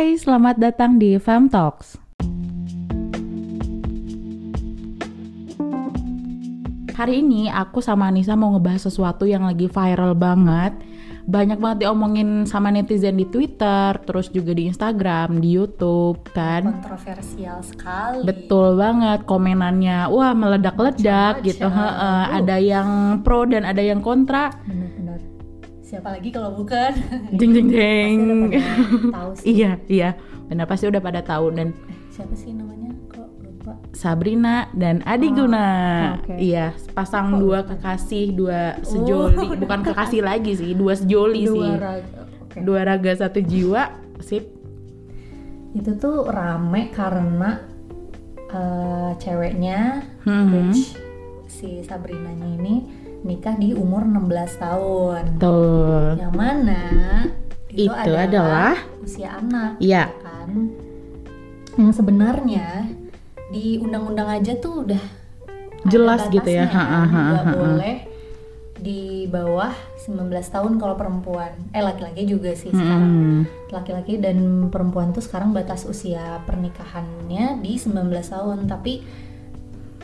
[0.00, 2.00] Hai, selamat datang di Fam Talks.
[6.96, 10.72] Hari ini aku sama Anissa mau ngebahas sesuatu yang lagi viral banget.
[11.28, 16.80] Banyak banget diomongin sama netizen di Twitter, terus juga di Instagram, di YouTube, kan?
[16.80, 18.24] kontroversial sekali.
[18.24, 21.68] Betul banget, komenannya wah meledak-ledak gitu.
[21.68, 22.40] Uh.
[22.40, 24.48] Ada yang pro dan ada yang kontra.
[24.64, 24.99] Benar-benar.
[25.90, 26.94] Siapa lagi kalau bukan?
[27.34, 28.18] Jeng jeng jeng.
[29.10, 29.50] tahu sih.
[29.52, 30.14] iya, iya.
[30.46, 32.94] Benar pasti udah pada tahu dan Eh, siapa sih namanya?
[33.08, 33.72] Kok lupa?
[33.90, 35.66] Sabrina dan Adi Oh, Guna.
[36.16, 36.34] oke.
[36.38, 41.54] Iya, pasang Kok dua kekasih, dua sejoli, Oh, bukan kekasih lagi sih, dua sejoli Dua
[41.58, 41.70] sih.
[41.76, 42.20] raga.
[42.40, 42.56] Oke.
[42.60, 43.82] Dua raga satu jiwa,
[44.20, 44.46] sip.
[45.70, 47.66] Itu tuh rame karena
[48.46, 50.70] eh, ceweknya Hmm.
[50.70, 50.94] which
[51.46, 52.86] si Sabrinanya ini
[53.22, 55.24] nikah di umur 16 tahun.
[55.36, 56.16] Tuh.
[56.16, 56.82] Yang mana
[57.70, 59.78] itu, Itu adalah usia anak.
[59.78, 60.10] Iya.
[60.20, 60.50] kan
[61.78, 62.90] yang sebenarnya
[63.50, 65.00] di undang-undang aja tuh udah
[65.88, 66.66] Jelas ada gitu ya.
[66.68, 67.52] Ha, ha, ha, ha, ha.
[67.56, 67.96] boleh
[68.80, 69.72] di bawah
[70.08, 72.80] 19 tahun kalau perempuan eh laki-laki juga sih Hmm.
[72.80, 73.12] sekarang
[73.70, 74.36] laki-laki dan
[74.72, 79.04] perempuan tuh sekarang batas usia pernikahannya di 19 tahun tapi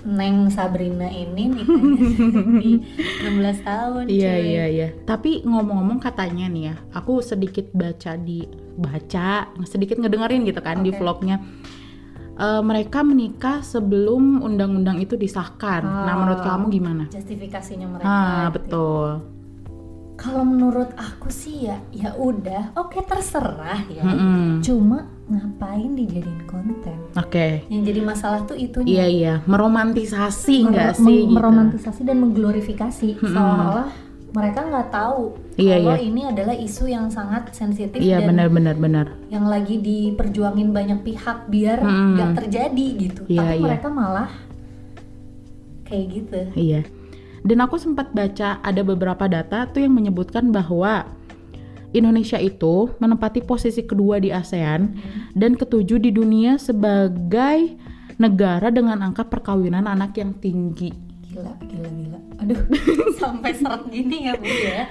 [0.07, 2.01] Neng Sabrina ini nikahnya
[2.63, 2.73] di
[3.27, 4.89] 16 tahun Iya iya iya.
[5.03, 8.47] Tapi ngomong-ngomong katanya nih ya, aku sedikit baca di
[8.79, 11.03] baca, sedikit ngedengerin gitu kan di Oke.
[11.03, 11.43] vlognya.
[12.37, 15.83] Eh, mereka menikah sebelum undang-undang itu disahkan.
[15.83, 16.17] Nah, Ah.
[16.17, 17.05] menurut kamu gimana?
[17.09, 18.89] justifikasinya mereka Ah, gitu.
[20.17, 24.01] Kalau menurut aku sih ya, ya udah, oke terserah ya.
[24.01, 24.59] Mm-mm.
[24.61, 26.97] Cuma ngapain dijadiin konten?
[27.15, 27.69] Oke.
[27.69, 29.05] Yang jadi masalah tuh Iya itunya.
[29.07, 31.21] iya, meromantisasi Mer- nggak meng- sih?
[31.23, 31.37] gitu?
[31.37, 33.91] Meromantisasi dan mengglorifikasi seolah-olah
[34.29, 36.03] mereka nggak tahu Iya, kalau iya.
[36.03, 39.07] ini adalah isu yang sangat sensitif Iya dan benar-benar benar.
[39.27, 43.21] yang lagi diperjuangin banyak pihak biar nggak terjadi gitu.
[43.27, 43.65] Iya, Tapi iya.
[43.65, 44.29] mereka malah
[45.85, 46.41] kayak gitu.
[46.55, 46.81] Iya.
[47.47, 51.07] Dan aku sempat baca ada beberapa data tuh yang menyebutkan bahwa
[51.95, 54.99] Indonesia itu menempati posisi kedua di ASEAN
[55.33, 57.79] dan ketujuh di dunia sebagai
[58.19, 60.91] negara dengan angka perkawinan anak yang tinggi.
[61.31, 62.19] Gila, gila, gila.
[62.43, 62.61] Aduh,
[63.23, 64.85] sampai seret gini ya bu ya.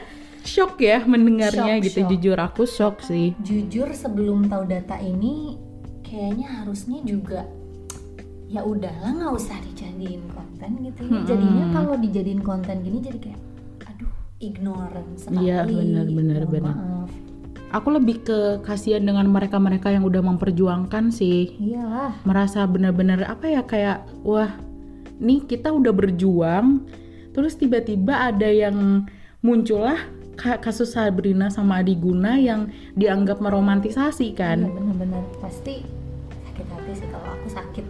[0.46, 2.00] Shock ya mendengarnya Shock, gitu.
[2.06, 2.09] shock.
[2.13, 3.34] Jujur aku shock sih.
[3.41, 5.57] jujur sebelum tahu data ini
[6.06, 7.50] kayaknya harusnya juga
[8.56, 11.26] ya udahlah nggak usah dijadiin konten gitu ya Mm-mm.
[11.28, 13.42] jadinya kalau dijadiin konten gini jadi kayak
[13.86, 16.74] aduh ignorant sekali Iya, benar, benar, benar.
[16.74, 17.10] maaf.
[17.74, 21.52] Aku lebih ke kasihan dengan mereka-mereka yang udah memperjuangkan sih.
[21.60, 24.56] iyalah merasa benar-benar apa ya kayak wah
[25.18, 26.88] nih kita udah berjuang
[27.32, 29.04] terus tiba-tiba ada yang
[29.40, 30.00] muncullah
[30.34, 35.84] ka- kasus Sabrina sama Adi Guna yang dianggap meromantisasi iya kan benar-benar pasti
[36.46, 37.86] sakit hati sih kalau aku sakit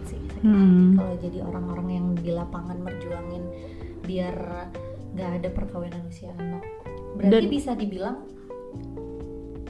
[0.48, 0.94] Hmm.
[0.94, 3.42] kalau jadi orang-orang yang di lapangan merjuangin
[4.00, 4.36] biar
[5.12, 6.62] nggak ada perkawinan usia anak
[7.14, 8.16] berarti Dan- bisa dibilang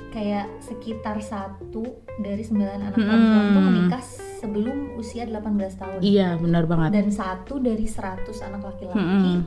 [0.08, 1.84] kayak sekitar satu
[2.18, 3.04] dari sembilan anak Hmm.
[3.04, 4.02] perempuan tuh menikah
[4.36, 9.38] sebelum usia 18 tahun iya benar banget dan satu dari 100 anak laki-laki Mm-mm.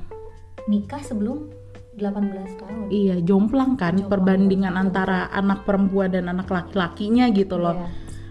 [0.66, 1.50] nikah sebelum
[1.96, 7.76] 18 tahun iya jomplang kan Jomplang, perbandingan antara anak perempuan dan anak laki-lakinya gitu loh
[7.76, 7.88] Iya.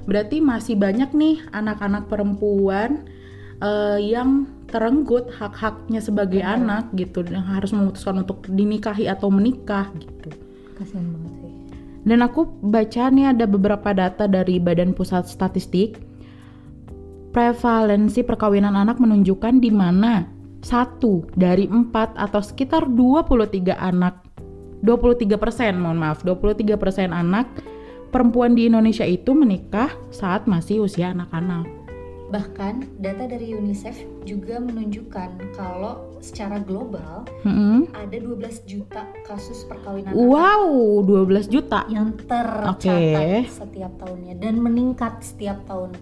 [0.08, 3.04] Berarti masih banyak nih anak-anak perempuan
[3.60, 6.56] eh, yang terenggut hak-haknya sebagai Benar.
[6.56, 10.32] anak gitu yang harus memutuskan untuk dinikahi atau menikah gitu
[10.80, 11.52] kasihan banget sih
[12.08, 16.00] Dan aku baca nih ada beberapa data dari Badan Pusat Statistik.
[17.36, 20.24] Prevalensi perkawinan anak menunjukkan di mana
[20.64, 24.24] satu dari empat atau sekitar 23 anak
[24.80, 27.50] 23 persen, mohon maaf, 23 persen anak
[28.08, 31.68] perempuan di Indonesia itu menikah saat masih usia anak-anak.
[32.28, 37.88] Bahkan data dari UNICEF juga menunjukkan kalau secara global Mm-mm.
[37.96, 41.88] ada 12 juta kasus perkawinan anak Wow, 12 juta.
[41.88, 43.48] yang tercatat Oke.
[43.48, 45.96] setiap tahunnya dan meningkat setiap tahun.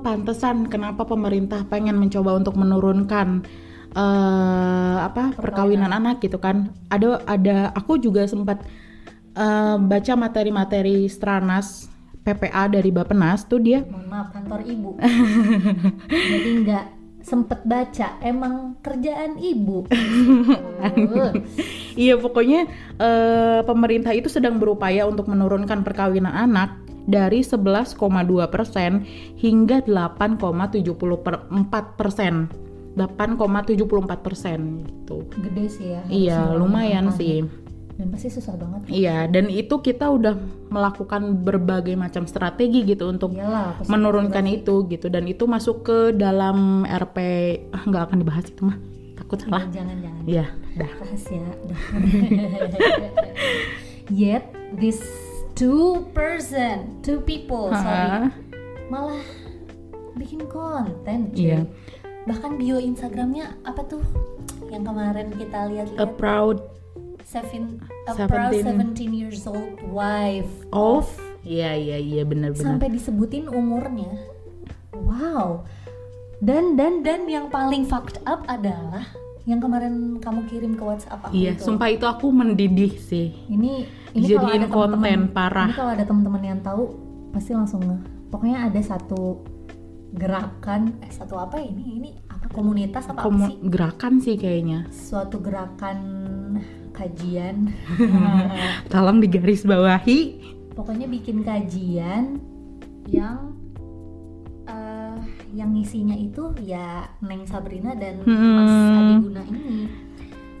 [0.00, 3.44] Pantesan kenapa pemerintah pengen mencoba untuk menurunkan
[3.92, 6.72] eh, apa perkawinan anak gitu kan?
[6.88, 8.64] Ada ada aku juga sempat
[9.36, 11.92] eh, baca materi-materi Stranas
[12.26, 14.90] PPA dari Bapenas tuh dia Mohon maaf kantor ibu.
[16.10, 16.84] Jadi nggak
[17.26, 19.86] sempet baca emang kerjaan ibu.
[21.96, 22.68] Iya pokoknya
[23.00, 26.76] eh, pemerintah itu sedang berupaya untuk menurunkan perkawinan anak
[27.08, 27.96] dari 11,2
[28.52, 29.00] persen
[29.40, 30.76] hingga 8,74
[31.96, 32.52] persen.
[33.00, 33.80] 8,74
[34.20, 35.24] persen gitu.
[35.40, 36.00] Gede sih ya.
[36.12, 37.48] Iya lumayan sih.
[37.96, 40.34] Dan pasti susah banget Iya, dan itu kita udah
[40.68, 46.82] melakukan berbagai macam strategi gitu untuk pasti menurunkan itu gitu dan itu masuk ke dalam
[46.84, 47.16] RP
[47.70, 48.76] ah nggak akan dibahas itu mah
[49.16, 49.64] takut salah.
[49.72, 50.44] jangan jangan Iya,
[50.76, 50.90] dah.
[50.92, 51.80] rahasia dah.
[54.12, 54.44] yet
[54.76, 55.00] this
[55.52, 58.28] two person two people sorry Ha,
[58.86, 59.18] malah
[60.14, 61.32] bikin konten.
[61.32, 61.64] Iya.
[62.24, 64.02] bahkan bio instagramnya apa tuh
[64.68, 66.58] yang kemarin kita A lihat-lihat proud
[67.36, 67.62] seven
[68.08, 71.04] a proud 17 17 years old wife of
[71.42, 72.74] Iya, iya, iya benar-benar.
[72.74, 74.10] sampai disebutin umurnya
[74.96, 75.62] wow
[76.38, 79.06] dan dan dan yang paling fucked up adalah
[79.44, 81.62] yang kemarin kamu kirim ke WhatsApp aku Iya, itu.
[81.62, 83.30] sumpah itu aku mendidih sih.
[83.46, 85.70] ini ini kalau ada konten, parah.
[85.70, 86.98] ini kalau ada teman-teman yang tahu
[87.30, 89.38] pasti langsung nge pokoknya ada satu
[90.10, 94.88] gerakan eh satu apa ini ini apa komunitas apa, apa Komu- sih gerakan sih kayaknya.
[94.90, 95.98] suatu gerakan
[96.96, 97.68] kajian
[98.92, 100.40] Tolong digaris bawahi.
[100.72, 102.40] pokoknya bikin kajian
[103.06, 103.52] yang
[104.64, 105.16] eh
[105.52, 108.56] yang ngisinya itu ya Neng Sabrina dan Hmm.
[108.56, 109.88] Mas Adiguna ini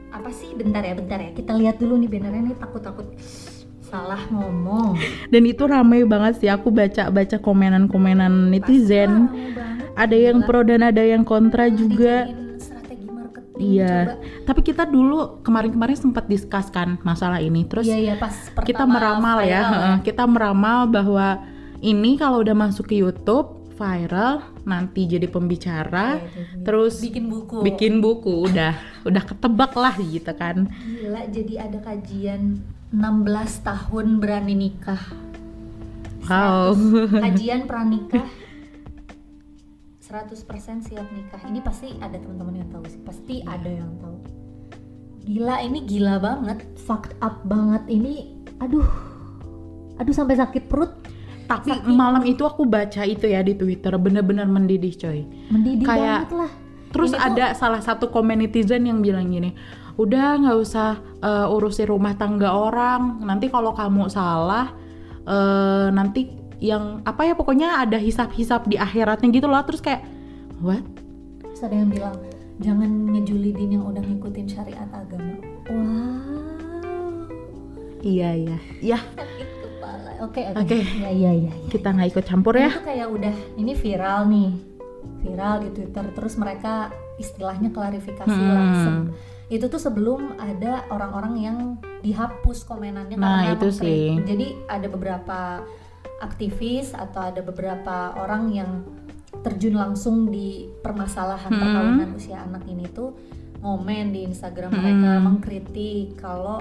[0.08, 3.04] apa sih bentar ya bentar ya kita lihat dulu nih bannernya nih takut takut
[3.82, 4.96] salah ngomong
[5.26, 9.28] Dan itu ramai banget sih aku baca-baca komenan-komenan netizen.
[9.28, 9.86] Rame banget.
[9.94, 10.46] Ada yang Gila.
[10.46, 12.26] pro dan ada yang kontra juga.
[13.56, 13.88] Iya.
[14.06, 14.14] coba
[14.44, 17.64] Tapi kita dulu kemarin-kemarin sempat diskus kan masalah ini.
[17.64, 18.32] Terus iya iya pas
[18.62, 19.62] kita meramal ya,
[20.00, 21.40] kita meramal bahwa
[21.78, 26.64] ini kalau udah masuk ke YouTube viral nanti jadi pembicara, Iya, iya, iya.
[26.64, 28.72] terus bikin buku bikin buku udah
[29.04, 30.72] udah ketebak lah gitu kan.
[30.80, 32.96] gila jadi ada kajian 16
[33.60, 35.02] tahun berani nikah
[36.26, 36.74] Wow.
[36.74, 38.26] 100 kajian pranikah
[40.06, 41.42] 100% siap nikah.
[41.42, 43.02] Ini pasti ada teman-teman yang tahu sih.
[43.02, 43.58] Pasti Iya.
[43.58, 44.16] ada yang tahu.
[45.26, 46.62] Gila ini gila banget.
[46.78, 47.82] Fucked up banget.
[47.90, 48.14] Ini
[48.62, 48.86] aduh.
[49.98, 50.94] Aduh sampai sakit perut.
[51.46, 53.90] Tapi Saking- malam itu aku baca itu ya di Twitter.
[53.98, 55.26] Bener-bener mendidih coy.
[55.50, 56.52] mendidih Kayak- banget lah.
[56.86, 59.52] Terus Ini tuh- ada salah satu komen netizen yang bilang gini,
[59.98, 64.70] udah nggak usah uh, urusin rumah tangga orang, nanti kalau kamu salah,
[65.26, 69.60] uh, nanti yang apa ya pokoknya ada hisap-hisap di akhiratnya gitu loh.
[69.62, 70.02] Terus kayak,
[70.58, 70.84] what?
[71.42, 72.16] Terus ada yang bilang
[72.56, 75.36] jangan ngejulidin yang udah ngikutin syariat agama.
[75.68, 77.28] Wow.
[78.00, 78.98] Iya iya, ya.
[80.16, 80.64] Oke oke.
[80.64, 80.78] Oke.
[80.96, 81.52] Ya ya ya.
[81.68, 82.72] kita nggak ikut campur ya.
[82.72, 84.50] tuh kayak udah ini viral nih.
[85.20, 89.12] Viral di Twitter terus mereka istilahnya klarifikasi Hmm.
[89.12, 91.58] Se- Itu tuh sebelum ada orang-orang yang
[92.00, 94.18] dihapus komenannya Nah, karena itu sih.
[94.18, 95.62] Jadi ada beberapa
[96.18, 98.70] aktivis atau ada beberapa orang yang
[99.44, 101.60] terjun langsung di permasalahan Hmm.
[101.60, 103.12] perkawinan usia anak ini tuh
[103.60, 104.80] ngomen di Instagram Hmm.
[104.80, 106.58] mereka mengkritik kalau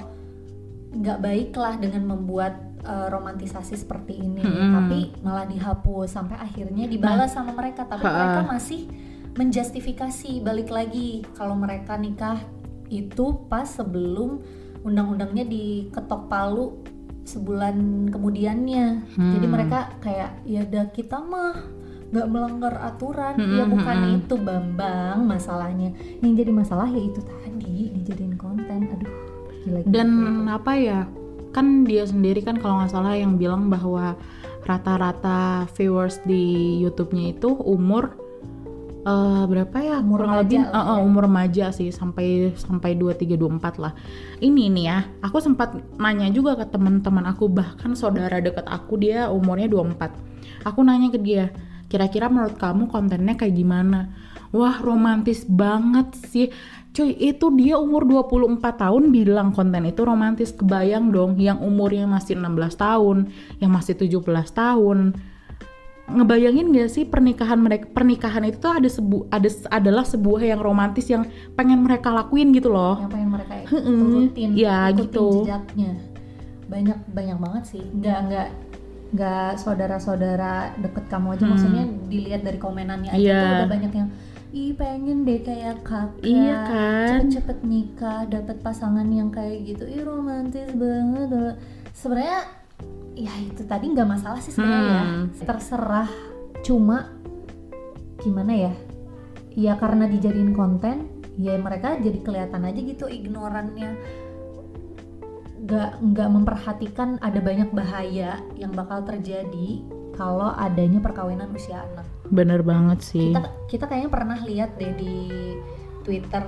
[0.91, 4.75] nggak baik lah dengan membuat uh, romantisasi seperti ini Hmm.
[4.75, 8.15] tapi malah dihapus sampai akhirnya dibalas sama mereka tapi Ha-ha.
[8.15, 8.81] mereka masih
[9.35, 12.39] menjustifikasi balik lagi kalau mereka nikah
[12.87, 14.39] itu pas sebelum
[14.81, 16.79] undang-undangnya diketok palu
[17.25, 17.75] sebulan
[18.09, 19.53] kemudiannya jadi Hmm.
[19.53, 21.57] mereka kayak ya udah kita mah
[22.05, 24.15] nggak melanggar aturan Hmm, ya hmm, bukan hmm.
[24.21, 25.89] itu bambang masalahnya
[26.21, 29.09] yang jadi masalah ya itu tadi dijadiin konten aduh
[29.65, 30.55] gila, gila, Dan gila.
[30.55, 30.99] apa ya?
[31.49, 34.13] Kan dia sendiri kan kalau nggak salah yang bilang bahwa
[34.69, 38.13] rata-rata viewers di YouTube-nya itu umur
[39.05, 40.01] eh, berapa ya?
[40.01, 40.95] Umur Kurang remaja lebih eh, ya.
[41.05, 43.93] umur remaja sih sampai sampai 23 24 lah.
[44.41, 49.29] Ini nih ya, aku sempat nanya juga ke teman-teman aku bahkan saudara dekat aku dia
[49.29, 50.09] umurnya 24.
[50.65, 51.53] Aku nanya ke dia,
[51.87, 54.09] kira-kira menurut kamu kontennya kayak gimana?
[54.55, 56.47] Wah, romantis banget sih.
[56.95, 60.55] Cuy, itu dia umur 24 tahun bilang konten itu romantis.
[60.55, 63.17] Kebayang dong yang umurnya masih 16 tahun,
[63.59, 64.23] yang masih 17
[64.55, 65.11] tahun.
[66.05, 71.05] Ngebayangin gak sih pernikahan mereka pernikahan itu tuh ada sebu ada adalah sebuah yang romantis
[71.05, 72.97] yang pengen mereka lakuin gitu loh.
[72.99, 75.27] yang pengen mereka turutin Ya, ikutin gitu.
[75.41, 75.91] jejaknya
[76.65, 78.47] banyak banyak banget sih nggak nggak
[79.13, 81.51] nggak saudara-saudara deket kamu aja Hmm.
[81.51, 83.37] maksudnya dilihat dari komenannya aja Iya.
[83.39, 84.09] tuh udah banyak yang
[84.51, 87.05] ih pengen deh kayak kakak Iya kan?
[87.21, 91.57] cepet-cepet nikah dapat pasangan yang kayak gitu ih romantis banget
[91.91, 92.39] sebenarnya
[93.15, 95.01] ya itu tadi nggak masalah sih sebenarnya.
[95.01, 95.25] Hmm.
[95.31, 96.09] ya terserah.
[96.61, 97.15] Cuma
[98.19, 98.73] gimana ya?
[99.55, 101.07] Ya karena dijadiin konten
[101.39, 103.95] ya mereka jadi kelihatan aja gitu ignorannya.
[105.65, 109.81] Nggak nggak memperhatikan ada banyak bahaya yang bakal terjadi
[110.13, 112.07] kalau adanya perkawinan usia anak.
[112.29, 113.31] Bener banget sih.
[113.31, 115.15] kita kita kayaknya pernah lihat deh di
[116.03, 116.43] Twitter.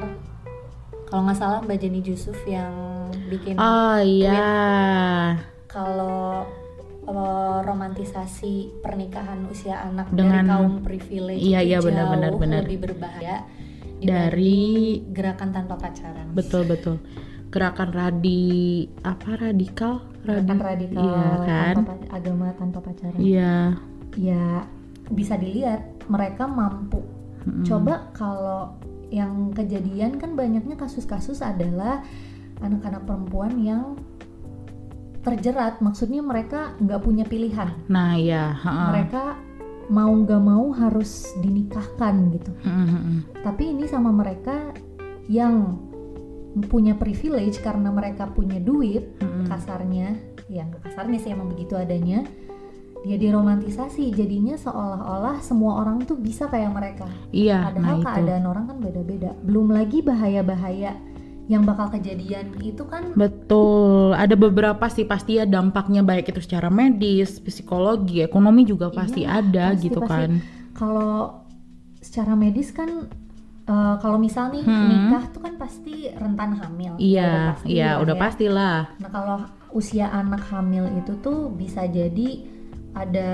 [1.07, 2.75] Kalau nggak salah Mbak Jenny Yusuf yang
[3.31, 5.55] bikin Oh iya.
[5.67, 6.43] Kalau
[7.03, 12.31] eh, romantisasi pernikahan usia anak Dengan- dari kaum privilege Iya, itu iya, benar, jauh benar,
[12.35, 12.61] benar.
[12.63, 13.35] lebih berbahaya
[13.97, 14.59] Dari
[15.09, 16.29] gerakan tanpa pacaran.
[16.31, 17.01] betul betul.
[17.47, 18.45] Gerakan radi
[19.01, 20.03] apa radikal?
[20.21, 21.73] Gerakan radikal Iya kan?
[21.75, 23.17] tanpa pa- agama tanpa pacaran.
[23.17, 23.55] Iya.
[24.13, 24.67] Ya
[25.07, 27.01] bisa dilihat mereka mampu.
[27.41, 27.63] Mm-mm.
[27.63, 28.75] Coba kalau
[29.07, 32.03] yang kejadian kan banyaknya kasus-kasus adalah
[32.59, 33.95] anak-anak perempuan yang
[35.21, 35.79] terjerat.
[35.79, 37.73] Maksudnya mereka nggak punya pilihan.
[37.87, 38.53] Nah ya.
[38.57, 38.87] heeh.
[38.93, 39.23] Mereka
[39.87, 42.51] mau nggak mau harus dinikahkan gitu.
[42.63, 43.17] Mm-mm, mm-mm.
[43.39, 44.75] Tapi ini sama mereka
[45.27, 45.79] yang
[46.67, 49.45] punya privilege karena mereka punya duit Mm-mm.
[49.45, 50.17] kasarnya,
[50.49, 52.25] ya nggak kasarnya sih emang begitu adanya.
[53.05, 57.07] Dia diromantisasi jadinya seolah-olah semua orang tuh bisa kayak mereka.
[57.31, 57.71] Iya.
[57.71, 58.07] Padahal Nah itu.
[58.09, 59.31] keadaan orang kan beda-beda.
[59.45, 60.97] Belum lagi bahaya-bahaya
[61.47, 66.67] yang bakal kejadian itu kan Betul, ada beberapa sih pasti ya dampaknya baik itu secara
[66.67, 70.11] medis, psikologi, ekonomi juga pasti Iya, ada pasti, gitu pasti.
[70.11, 70.31] kan.
[70.75, 71.43] kalau
[71.99, 73.09] secara medis kan
[73.67, 74.87] eh, kalau misal nih Hmm.
[74.87, 76.93] nikah tuh kan pasti rentan hamil.
[76.99, 78.21] Ya udah Iya, pasti iya lah udah ya.
[78.21, 78.77] pastilah.
[78.99, 79.37] Nah kalau
[79.71, 82.47] usia anak hamil itu tuh bisa jadi
[82.95, 83.31] ada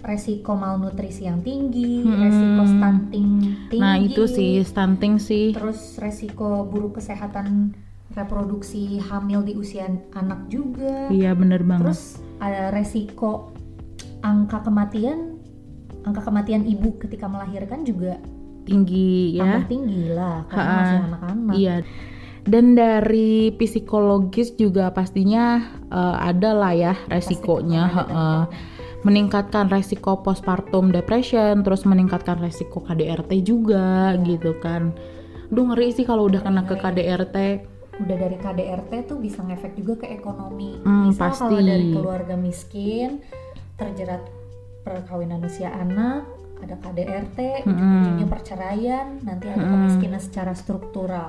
[0.00, 2.16] resiko malnutrisi yang tinggi, Hmm.
[2.18, 3.28] resiko stunting
[3.68, 3.80] tinggi.
[3.82, 5.52] Nah itu sih stunting sih.
[5.52, 7.76] Terus resiko buruk kesehatan
[8.10, 11.06] reproduksi hamil di usia anak juga.
[11.08, 11.94] Iya bener banget.
[11.94, 12.02] Terus
[12.38, 13.52] ada resiko
[14.20, 15.38] angka kematian,
[16.02, 18.18] angka kematian ibu ketika melahirkan juga
[18.60, 19.56] Tinggi ya.
[19.56, 21.54] tambah tinggi lah karena masih anak-anak.
[21.54, 21.74] Iya.
[22.40, 27.84] Dan dari psikologis juga pastinya eh, ada lah ya resikonya.
[27.90, 28.69] Pasti.
[29.00, 34.24] Meningkatkan resiko postpartum depression, terus meningkatkan resiko KDRT juga Iya.
[34.26, 34.92] gitu kan.
[35.48, 36.76] Duh ngeri sih kalau udah kena ke.
[36.76, 37.36] KDRT.
[38.00, 40.80] udah dari KDRT tuh bisa ngefek juga ke ekonomi.
[40.80, 41.44] Hmm, Misal pasti.
[41.44, 43.20] kalau dari keluarga miskin
[43.76, 44.24] terjerat
[44.80, 46.24] perkawinan usia anak,
[46.58, 47.68] ada KDRT, Hmm.
[47.68, 49.72] ujung-ujungnya perceraian, nanti ada Hmm.
[49.76, 51.28] kemiskinan secara struktural.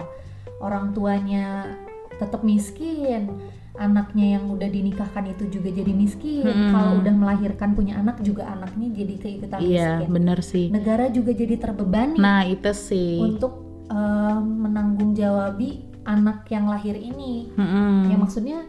[0.59, 1.75] Orang tuanya
[2.15, 3.27] tetap miskin,
[3.73, 6.43] anaknya yang udah dinikahkan itu juga jadi miskin.
[6.43, 6.71] Hmm.
[6.71, 10.09] Kalau udah melahirkan punya anak juga anaknya jadi keikutan Iya miskin.
[10.11, 10.65] bener sih.
[10.67, 13.17] Negara juga jadi terbebani Nah itu sih.
[13.17, 17.51] untuk eh, menanggung jawabi anak yang lahir ini.
[17.53, 18.07] Mm-mm.
[18.07, 18.59] Ya maksudnya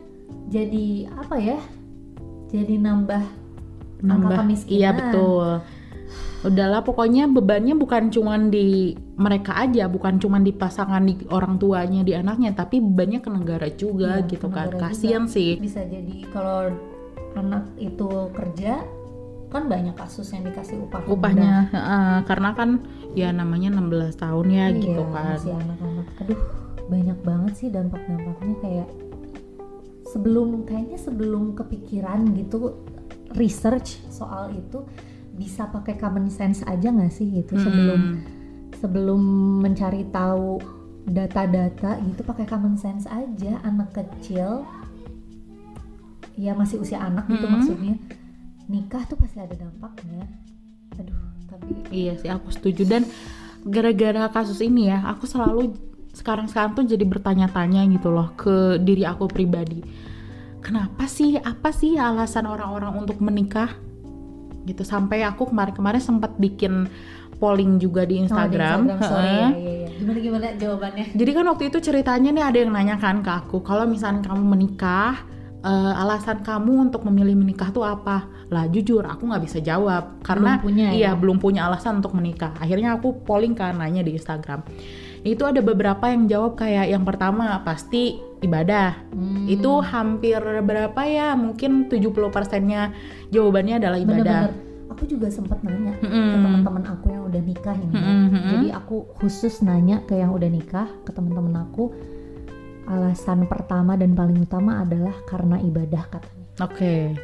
[0.48, 1.58] jadi apa ya?
[2.48, 3.22] Jadi nambah
[3.98, 4.76] angka Nambah- kemiskinan.
[4.76, 5.48] Iya betul.
[6.42, 12.02] Udahlah pokoknya bebannya bukan cuman di mereka aja, bukan cuman di pasangan di orang tuanya,
[12.02, 14.74] di anaknya, tapi bebannya ke negara juga Iya, gitu kan.
[14.74, 14.90] juga.
[15.30, 15.54] sih.
[15.62, 16.74] Bisa jadi kalau
[17.38, 18.82] anak itu kerja
[19.48, 21.12] kan banyak kasus yang dikasih upah rendah.
[21.14, 22.70] Upahnya heeh, karena kan
[23.14, 25.36] ya namanya 16 tahun ya Iya, gitu kan.
[25.38, 26.06] masih anak-anak.
[26.26, 26.40] Aduh,
[26.90, 28.88] banyak banget sih dampak-dampaknya kayak
[30.10, 32.82] sebelum kayaknya sebelum kepikiran gitu
[33.32, 34.82] research soal itu
[35.32, 38.16] bisa pakai common sense aja nggak sih gitu sebelum Mm.
[38.76, 39.22] sebelum
[39.64, 40.60] mencari tahu
[41.02, 44.62] data-data gitu pakai common sense aja anak kecil
[46.36, 47.54] ya masih usia anak gitu Mm-mm.
[47.58, 47.94] maksudnya
[48.66, 50.24] nikah tuh pasti ada dampaknya
[50.96, 53.02] aduh tapi Iya sih aku setuju dan
[53.62, 55.76] gara-gara kasus ini ya aku selalu
[56.12, 59.80] sekarang-sekarang tuh jadi bertanya-tanya gitu loh ke diri aku pribadi.
[60.60, 63.72] Kenapa sih apa sih alasan orang-orang untuk menikah?
[64.62, 66.86] Gitu sampai aku kemarin-kemarin sempat bikin
[67.36, 68.78] polling juga di Oh, di Instagram.
[68.86, 69.48] Instagram Heeh.
[69.50, 69.88] ya, ya, ya.
[69.98, 73.62] gimana gimana jawabannya Jadi kan waktu itu ceritanya nih ada yang nanya kan ke aku,
[73.62, 75.26] kalau misalnya kamu menikah,
[75.60, 78.30] eh, alasan kamu untuk memilih menikah tuh apa?
[78.46, 81.18] Lah jujur aku nggak bisa jawab karena Belum punya, iya ya?
[81.18, 82.54] belum punya alasan untuk menikah.
[82.58, 84.62] Akhirnya aku polling kan nanya di Instagram.
[85.22, 88.98] Itu ada beberapa yang jawab kayak yang pertama pasti ibadah.
[89.14, 89.46] Hmm.
[89.46, 91.38] Itu hampir berapa ya?
[91.38, 92.90] Mungkin 70 persennya
[93.30, 94.50] jawabannya adalah ibadah.
[94.50, 96.36] bener-bener aku juga sempat nanya ke Mm-mm.
[96.36, 97.96] teman-teman aku yang udah nikah ini ya.
[97.96, 98.50] Mm-mm, mm-mm.
[98.52, 101.96] jadi aku khusus nanya ke yang udah nikah ke teman-teman aku
[102.84, 107.16] alasan pertama dan paling utama adalah karena ibadah katanya Oke.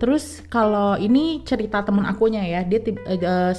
[0.00, 3.52] Terus kalau ini cerita temen akunya ya, dia eh,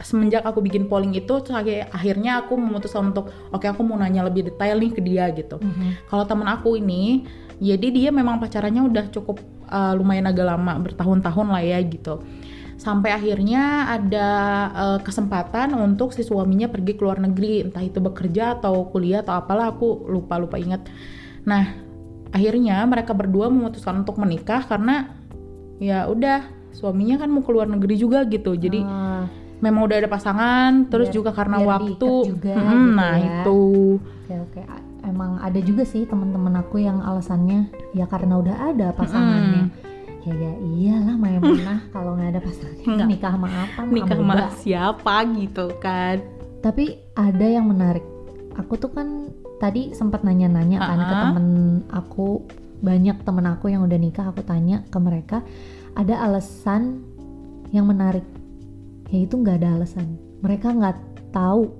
[0.00, 4.28] semenjak aku bikin polling itu terus akhir- akhirnya aku memutuskan untuk oke aku mau nanya
[4.28, 5.56] lebih detail nih ke dia gitu.
[6.08, 7.24] Kalau temen aku ini,
[7.56, 12.20] jadi dia memang pacarannya udah cukup eh, lumayan agak lama, bertahun-tahun lah ya gitu.
[12.76, 14.28] Sampai akhirnya ada
[14.76, 19.40] eh, kesempatan untuk si suaminya pergi ke luar negeri, entah itu bekerja atau kuliah atau
[19.40, 20.84] apalah aku lupa lupa ingat.
[21.48, 21.72] Nah,
[22.36, 25.08] akhirnya mereka berdua memutuskan untuk menikah karena
[25.80, 26.44] ya udah
[26.76, 28.52] suaminya kan mau ke luar negeri juga gitu.
[28.52, 29.24] Jadi Ah,
[29.58, 32.12] memang udah ada pasangan, terus Biar- juga karena biar waktu.
[32.26, 33.24] juga Mm, gitu nah ya.
[33.40, 33.60] itu.
[33.96, 34.60] oke oke
[35.02, 39.70] emang ada juga sih teman-teman aku yang alasannya ya karena udah ada pasangannya.
[40.20, 43.08] Ya ya iyalah Maimunah kalau nggak ada pasangannya Nggak.
[43.08, 43.80] nikah sama apa?
[43.86, 46.16] nikah sama siapa gitu kan
[46.58, 46.84] Tapi
[47.14, 48.02] ada yang menarik.
[48.56, 51.46] Aku tuh kan tadi sempat nanya-nanya kan ke temen
[51.86, 52.42] aku
[52.76, 55.40] banyak temen aku yang udah nikah aku tanya ke mereka
[55.92, 57.06] ada alasan
[57.70, 58.26] yang menarik
[59.10, 60.18] yaitu nggak ada alasan.
[60.42, 60.96] Mereka nggak
[61.30, 61.70] tahu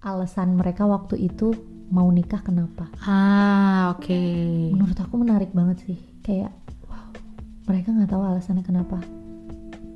[0.00, 1.52] alasan mereka waktu itu
[1.88, 2.88] mau nikah kenapa.
[3.04, 4.20] Ah oke.
[4.72, 5.98] Menurut aku menarik banget sih.
[6.20, 6.52] Kayak
[6.88, 7.08] wow
[7.64, 8.98] mereka nggak tahu alasannya kenapa.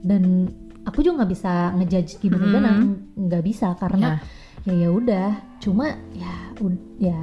[0.00, 0.49] Dan
[0.87, 2.71] aku juga nggak bisa ngejudge gimana gimana
[3.16, 4.16] nggak bisa karena
[4.64, 4.73] ya.
[4.73, 5.28] ya udah.
[5.61, 7.18] Cuma ya ud- ya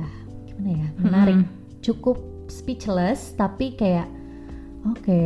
[0.45, 1.37] gimana ya menarik.
[1.41, 1.47] Mm.
[1.85, 2.17] cukup
[2.49, 4.09] speechless tapi kayak
[4.85, 5.25] oke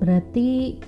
[0.00, 0.80] berarti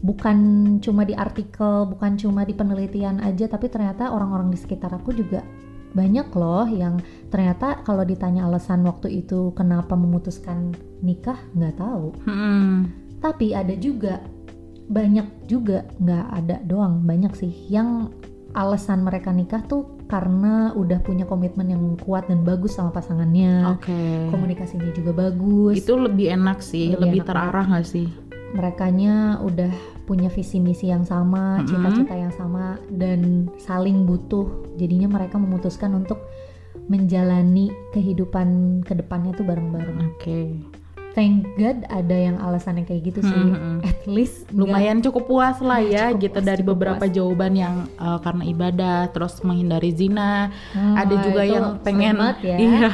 [0.00, 0.36] bukan
[0.80, 5.44] cuma di artikel bukan cuma di penelitian aja tapi ternyata orang-orang di sekitar aku juga
[5.90, 12.88] banyak loh yang ternyata kalau ditanya alasan waktu itu kenapa memutuskan nikah nggak tahu Hmm.
[13.18, 14.22] tapi ada juga
[14.86, 18.08] banyak juga nggak ada doang banyak sih yang
[18.50, 24.26] alasan mereka nikah tuh karena udah punya komitmen yang kuat dan bagus sama pasangannya Oke.
[24.34, 28.08] komunikasinya juga bagus Itu lebih enak sih, Lebih lebih, enak terarah nggak sih?
[28.50, 29.70] merekanya udah
[30.10, 34.50] punya visi misi yang sama, cita-cita yang sama dan saling butuh.
[34.74, 36.18] Jadinya mereka memutuskan untuk
[36.90, 40.18] menjalani kehidupan ke depannya tuh bareng-bareng.
[40.18, 40.58] Oke.
[41.10, 43.34] Thank God ada yang alasannya kayak gitu sih.
[43.34, 43.82] Mhm.
[43.82, 47.10] At least Lumayan cukup puas lah Ya, ya cukup gitu puas, dari beberapa puas.
[47.10, 50.54] jawaban yang uh, karena ibadah, terus menghindari zina.
[50.70, 52.14] Ah, ada juga yang pengen
[52.46, 52.56] ya.
[52.62, 52.90] iya,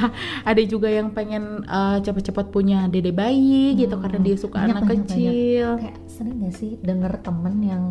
[0.49, 4.73] ada juga yang pengen uh, cepat-cepat punya dede bayi gitu Hmm, karena dia suka banyak,
[4.73, 5.69] anak banyak, kecil.
[5.77, 7.85] Kayak sering gak sih denger temen yang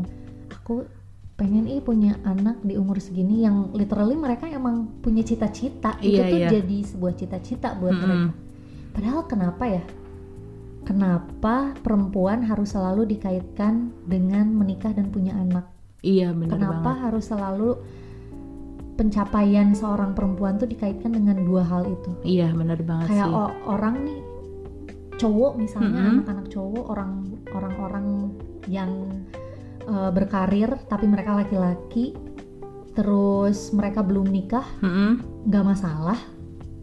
[0.50, 0.90] aku
[1.36, 6.26] pengen ih punya anak di umur segini yang literally mereka emang punya cita-cita itu Iya,
[6.26, 6.50] tuh iya.
[6.50, 8.02] jadi sebuah cita-cita buat Mm-mm.
[8.02, 8.32] mereka.
[8.96, 9.84] Padahal kenapa ya?
[10.86, 15.66] Kenapa perempuan harus selalu dikaitkan dengan menikah dan punya anak?
[16.00, 17.04] Iya benar Kenapa banget.
[17.04, 17.70] harus selalu
[18.96, 22.10] pencapaian seorang perempuan tuh dikaitkan dengan dua hal itu?
[22.24, 23.36] Iya benar banget Kayak sih.
[23.68, 24.20] orang nih
[25.16, 27.12] cowok misalnya anak-anak cowok orang
[27.56, 28.36] orang-orang
[28.68, 28.92] yang
[29.84, 32.12] uh, berkarir tapi mereka laki-laki
[32.92, 34.64] terus mereka belum nikah
[35.44, 36.20] nggak masalah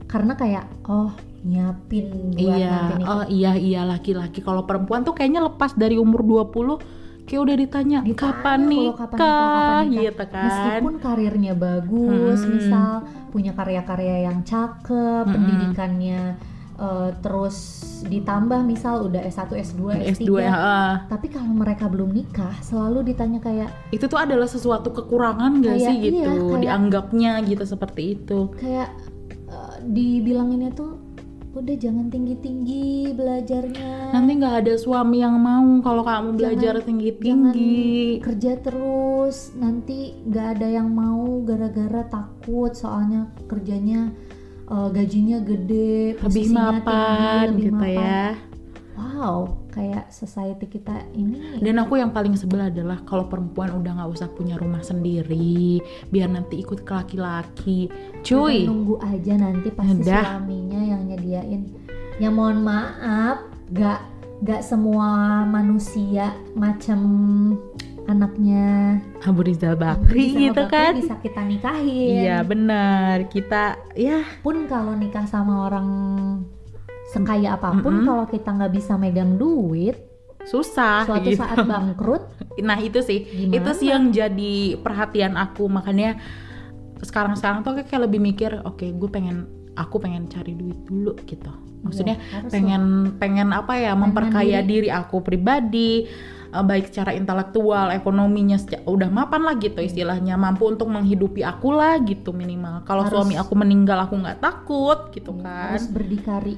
[0.04, 1.08] karena kayak oh
[1.42, 4.38] nyiapin buat Iya, nanti nikah oh iya iya laki-laki.
[4.40, 9.16] Kalau perempuan tuh kayaknya lepas dari umur 20 kayak udah ditanya, Ditanya kapan nikah, kapan
[9.16, 10.02] nikah, kapan nikah.
[10.04, 10.44] gitu kan.
[10.46, 12.50] meskipun karirnya bagus Hmm.
[12.52, 12.90] misal
[13.30, 15.32] punya karya-karya yang cakep Mm-mm.
[15.32, 16.22] pendidikannya
[16.82, 17.56] uh, terus
[18.02, 19.80] ditambah misal udah S1 S2
[20.18, 20.94] S3 S2 ya, ah.
[21.06, 25.86] tapi kalau mereka belum nikah selalu ditanya kayak itu tuh adalah sesuatu kekurangan gak Kayak
[25.86, 28.50] sih iya, gitu kayak- dianggapnya gitu seperti itu.
[28.58, 28.90] kayak
[29.46, 30.98] uh, dibilanginnya tuh
[31.52, 34.16] udah jangan tinggi-tinggi belajarnya.
[34.16, 37.84] Nanti nggak ada suami yang mau kalau kamu belajar Jangan- tinggi tinggi
[38.24, 44.08] kerja terus nanti nggak ada yang mau gara-gara takut soalnya kerjanya
[44.72, 47.92] uh, gajinya gede lebih mapan tinggi, lebih gitu mapan.
[47.92, 48.24] ya
[48.96, 51.56] wow kayak society kita ini.
[51.64, 55.80] Dan aku yang paling sebel adalah kalau perempuan udah nggak usah punya rumah sendiri
[56.12, 57.88] biar nanti ikut ke laki-laki.
[58.20, 58.68] Cuy.
[58.68, 60.36] Udah nunggu aja nanti pasti Udah.
[60.36, 61.62] suaminya yang nyediain.
[62.20, 63.40] Ya mohon maaf
[63.72, 64.04] gak
[64.44, 67.00] gak semua manusia macam
[68.08, 68.98] anaknya.
[69.22, 70.92] Abu Rizal Abu Bakri Rizal gitu Bakri kan?
[70.98, 72.14] bisa kita nikahin.
[72.26, 73.16] Iya benar.
[73.30, 74.22] Kita ya.
[74.42, 75.88] Pun kalau nikah sama orang
[77.12, 78.08] sekaya apa pun Mm-mm.
[78.08, 80.00] kalau kita nggak bisa megang duit
[80.48, 81.38] susah suatu gitu.
[81.38, 82.24] saat bangkrut
[82.66, 83.22] nah itu sih.
[83.28, 83.54] Gimana?
[83.60, 85.68] itu sih yang jadi perhatian aku.
[85.70, 86.18] Makanya
[87.02, 91.50] sekarang sekarang tuh kayak lebih mikir oke gue pengen aku pengen cari duit dulu gitu.
[91.82, 92.82] Maksudnya Iya, harus pengen
[93.18, 94.86] pengen apa ya memperkaya diri.
[94.86, 96.06] diri aku pribadi
[96.52, 98.54] eh, baik secara intelektual ekonominya
[98.86, 100.38] udah mapan lah gitu istilahnya.
[100.38, 102.86] Mampu untuk menghidupi aku lah gitu minimal.
[102.86, 105.68] Kalau suami aku meninggal aku nggak takut gitu Iya, kan.
[105.74, 106.54] harus berdikari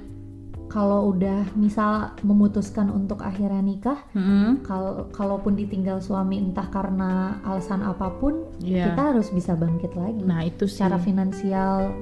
[0.75, 4.67] kalau udah misal memutuskan untuk akhirnya nikah Mm-mm.
[4.67, 8.91] kalau kalaupun ditinggal suami entah karena alasan apa pun Iya.
[8.91, 10.27] kita harus bisa bangkit lagi.
[10.27, 10.83] Nah itu sih.
[10.83, 11.95] Secara finansial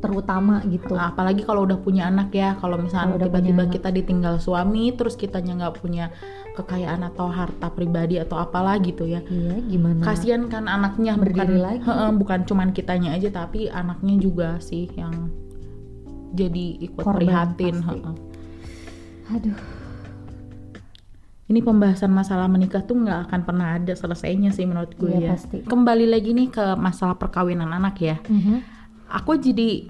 [0.00, 0.94] terutama gitu.
[0.96, 2.54] Apalagi kalau udah punya anak ya.
[2.56, 6.08] Kalau misalnya tiba-tiba kita ditinggal suami terus kitanya nggak punya
[6.54, 9.20] kekayaan atau harta pribadi atau apalah gitu ya.
[9.26, 10.00] Iya gimana?
[10.06, 11.18] Kasihan kan anaknya.
[11.18, 11.80] Bukan Berdiri lagi.
[11.82, 15.34] Heeh, bukan cuman kitanya aja tapi anaknya juga sih yang
[16.34, 17.18] jadi ikut Korban
[17.54, 17.98] prihatin pasti.
[19.30, 19.58] aduh
[21.44, 25.30] ini pembahasan masalah menikah tuh nggak akan pernah ada selesainya sih menurut gue Iya, ya
[25.32, 25.60] pasti.
[25.62, 28.56] kembali lagi nih ke masalah perkawinan anak ya Mhm.
[29.06, 29.86] aku jadi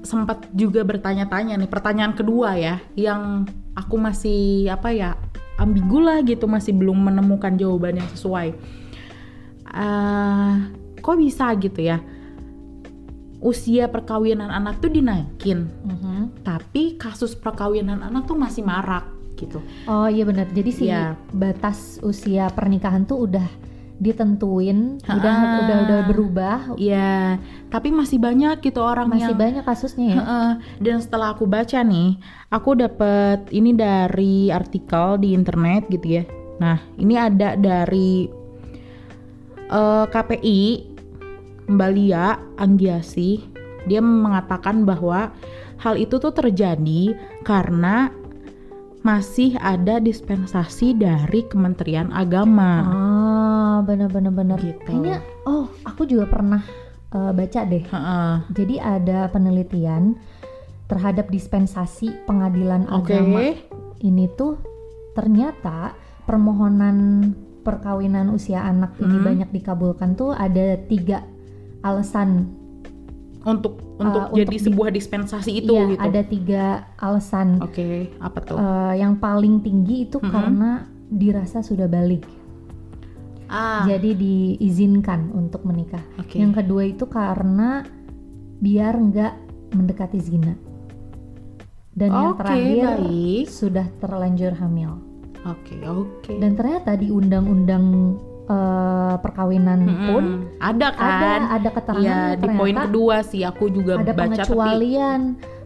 [0.00, 5.16] sempat juga bertanya-tanya nih pertanyaan kedua ya yang aku masih apa ya
[5.56, 8.52] ambigu lah gitu masih belum menemukan jawaban yang sesuai.
[9.64, 10.66] Uh,
[10.98, 11.98] kok bisa gitu ya?
[13.44, 16.40] Usia perkawinan anak tuh dinaikin, Mhm.
[16.40, 19.04] tapi kasus perkawinan anak tuh masih marak
[19.36, 19.60] gitu.
[19.84, 20.48] Oh iya benar.
[20.48, 21.12] Jadi si Iya.
[21.28, 23.44] batas usia pernikahan tuh udah
[23.94, 25.60] ditentuin, udah Ha-ha.
[25.60, 26.58] udah udah berubah.
[26.74, 27.36] Ya,
[27.68, 30.16] tapi masih banyak gitu orang Masih yang banyak kasusnya ya.
[30.18, 30.50] Heeh.
[30.80, 36.24] Dan setelah aku baca nih, aku dapat ini dari artikel di internet gitu ya.
[36.56, 38.26] Nah, ini ada dari
[39.66, 40.60] eh, KPI
[41.68, 43.40] Mbak Lia Anggiasi.
[43.84, 45.32] Dia mengatakan bahwa
[45.80, 47.12] hal itu tuh terjadi
[47.44, 48.08] karena
[49.04, 52.72] masih ada dispensasi dari Kementerian Agama.
[52.88, 54.58] Ah, benar-benar benar.
[54.64, 54.80] Gitu.
[54.88, 56.64] Kayaknya oh, aku juga pernah
[57.12, 57.84] eh, baca deh.
[57.84, 58.32] Heeh.
[58.56, 60.16] Jadi ada penelitian
[60.88, 63.12] terhadap dispensasi pengadilan Oke.
[63.12, 63.56] agama
[64.04, 64.60] ini tuh
[65.16, 65.96] ternyata
[66.28, 67.32] permohonan
[67.64, 69.24] perkawinan usia anak ini Hmm.
[69.24, 71.24] banyak dikabulkan tuh ada tiga
[71.84, 72.48] alasan.
[73.44, 76.00] Untuk untuk Eh, jadi untuk di- sebuah dispensasi itu Iya, gitu.
[76.02, 76.64] ada tiga
[76.96, 77.60] alasan.
[77.60, 78.56] Oke, apa tuh?
[78.56, 80.26] Eh, yang paling tinggi itu Mhm.
[80.26, 80.70] karena
[81.06, 82.24] dirasa sudah balik,
[83.46, 86.00] ah, jadi diizinkan untuk menikah.
[86.16, 86.34] oke.
[86.34, 87.84] Yang kedua itu karena
[88.56, 89.32] biar nggak
[89.72, 90.56] mendekati zina.
[91.92, 93.44] Dan yang Oke, terakhir baik.
[93.46, 94.98] sudah terlanjur hamil.
[95.44, 96.32] Oke, oke.
[96.34, 100.06] Dan ternyata di undang-undang eh, perkawinan Mm-mm.
[100.08, 100.24] pun
[100.60, 101.40] ada ada kan?
[101.60, 105.20] ada keterangan Iya, di poin kedua sih aku juga ada baca pengecualian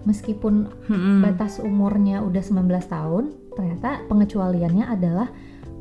[0.07, 1.21] meskipun tapi Mm-mm.
[1.21, 5.29] batas umurnya udah 19 tahun, ternyata pengecualiannya adalah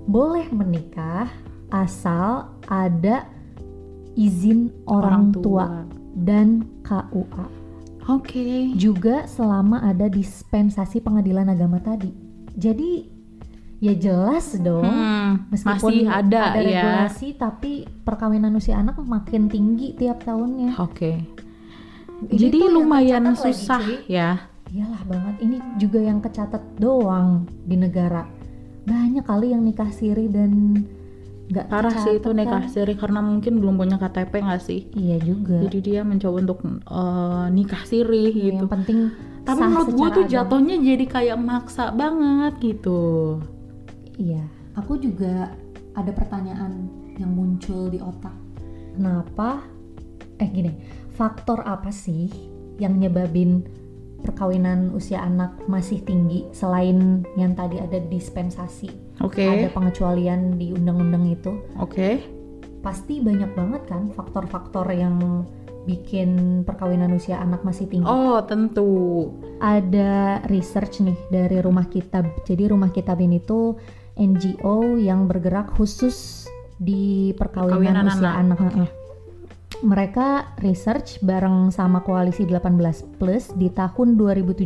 [0.03, 1.31] boleh menikah
[1.71, 3.27] asal ada
[4.19, 5.85] izin orang, tua.
[6.17, 7.45] dan KUA.
[8.07, 8.73] Oke.
[8.73, 12.09] Juga selama ada dispensasi pengadilan agama tadi.
[12.57, 13.05] Jadi
[13.77, 14.83] ya jelas dong.
[14.83, 16.59] Hmm, Meskipun masih ada, ya.
[16.59, 20.77] regulasi tapi perkawinan usia anak makin tinggi tiap tahunnya.
[20.77, 21.21] Oke.
[22.17, 23.97] Ini Jadi lumayan lagi, susah cuy.
[24.09, 24.49] ya.
[24.67, 28.27] Iyalah banget, ini juga yang kecatat doang di negara.
[28.83, 30.83] Banyak kali yang nikah siri dan
[31.47, 32.67] nggak Parah sih itu nikah kan.
[32.67, 34.91] siri karena mungkin belum punya KTP nggak sih?
[34.91, 35.63] Iya juga.
[35.63, 38.65] Jadi dia mencoba untuk eh, nikah siri Iya, gitu.
[38.65, 38.99] Yang penting
[39.47, 43.39] Tapi menurut gue tuh jatuhnya jadi kayak maksa banget gitu.
[44.17, 45.53] Iya, aku juga
[45.93, 48.33] ada pertanyaan yang muncul di otak.
[48.97, 49.61] Kenapa?
[50.41, 50.73] Eh gini,
[51.13, 52.29] faktor apa sih
[52.77, 53.65] yang nyebabin
[54.21, 58.89] perkawinan usia anak masih tinggi selain yang tadi ada dispensasi,
[59.21, 59.45] Oke.
[59.45, 61.53] ada pengecualian di undang-undang itu?
[61.77, 62.25] Oke.
[62.81, 65.45] Pasti banyak banget kan faktor-faktor yang
[65.87, 68.05] bikin perkawinan usia anak masih tinggi.
[68.05, 69.31] Oh, tentu.
[69.57, 72.45] ada research nih dari Rumah Kitab.
[72.45, 73.73] Jadi Rumah Kitab ini tuh
[74.17, 78.35] NGO yang bergerak khusus di perkawinan, Perkawinan usia anak.
[78.37, 78.59] anak.
[78.61, 78.89] Heeh.
[79.77, 80.27] Mereka
[80.65, 84.65] research bareng sama Koalisi 18 Plus di tahun 2017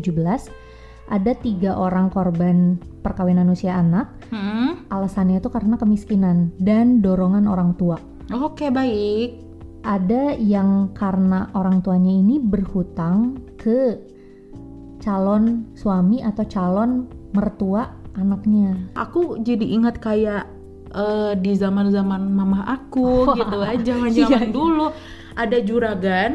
[1.11, 4.07] ada tiga orang korban perkawinan usia anak.
[4.31, 4.87] Hmm.
[4.87, 7.99] Alasannya itu karena kemiskinan dan dorongan orang tua.
[8.31, 9.43] Oke, baik.
[9.83, 13.99] Ada yang karena orang tuanya ini berhutang ke
[15.03, 18.76] calon suami atau calon mertua anaknya.
[18.93, 20.47] Aku jadi ingat kayak
[20.89, 24.52] eh, di zaman-zaman mama aku gitu aja zaman Iya, iya.
[24.52, 24.91] dulu
[25.34, 26.32] ada juragan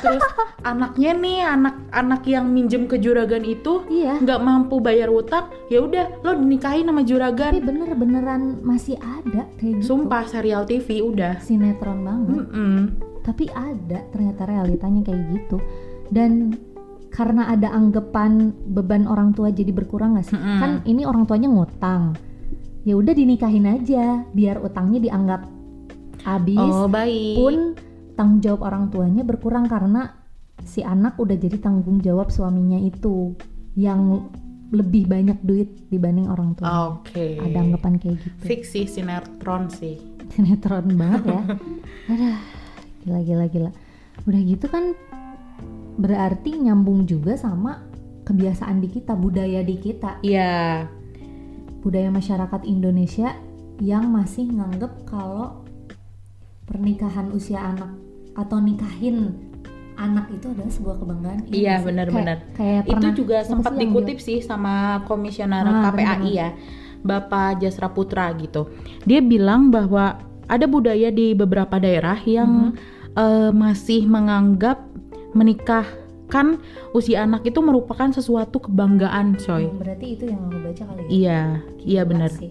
[0.00, 0.20] terus
[0.64, 4.16] anaknya nih anak-anak yang minjem ke juragan itu Iya.
[4.18, 9.80] nggak mampu bayar utang ya udah lo dinikahin sama Tapi juragan bener-beneran masih ada kayak
[9.80, 9.84] gitu.
[9.86, 12.36] sumpah serial TV udah Sinetron banget.
[12.42, 12.76] Mm-mm.
[13.20, 15.56] Tapi ada ternyata realitanya kayak gitu.
[16.06, 16.52] Dan
[17.14, 20.34] karena ada anggapan beban orang tua jadi berkurang gak sih?
[20.34, 20.58] Mm-mm.
[20.58, 22.18] Kan ini orang tuanya ngutang.
[22.82, 25.46] Ya udah dinikahin aja biar utangnya dianggap
[26.26, 26.58] habis.
[26.58, 27.54] oh baik pun
[28.18, 30.10] tanggung jawab orang tuanya berkurang karena
[30.64, 33.36] si anak udah jadi tanggung jawab suaminya itu
[33.78, 34.32] yang
[34.74, 36.98] lebih banyak duit dibanding orang tua.
[36.98, 38.42] oke Ada anggapan kayak gitu.
[38.42, 40.00] fiksi sinetron sih
[40.34, 41.40] Sinetron banget ya.
[42.10, 42.36] Aduh,
[43.04, 43.70] gila gila gila.
[44.24, 44.96] Udah gitu kan
[45.94, 47.84] berarti nyambung juga sama
[48.24, 50.88] kebiasaan di kita, budaya di kita, iya
[51.80, 53.36] budaya masyarakat Indonesia
[53.76, 55.66] yang masih nganggep kalau
[56.64, 57.92] pernikahan usia anak
[58.32, 59.36] atau nikahin
[59.94, 61.38] anak itu adalah sebuah kebanggaan.
[61.46, 62.38] Iya, benar-benar.
[62.56, 66.32] Kayak, kayak itu juga sempat dikutip sih sama komisioner Ah, KPAI benar-benar.
[66.32, 66.48] ya
[67.04, 68.72] Bapak Jasra Putra gitu
[69.04, 70.16] dia bilang bahwa
[70.48, 73.12] ada budaya di beberapa daerah yang Mhm.
[73.14, 74.82] eh, masih menganggap
[75.34, 75.84] menikah
[76.24, 76.56] kan
[76.90, 81.08] usia anak itu merupakan sesuatu kebanggaan coy Hmm, berarti itu yang aku baca kali ya
[81.10, 81.40] iya
[81.84, 82.50] iya Gila benar sih.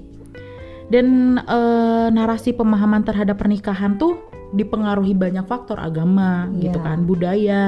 [0.87, 1.07] dan
[1.39, 4.19] eh, narasi pemahaman terhadap pernikahan tuh
[4.51, 6.85] dipengaruhi banyak faktor agama gitu Iya.
[6.85, 7.63] kan budaya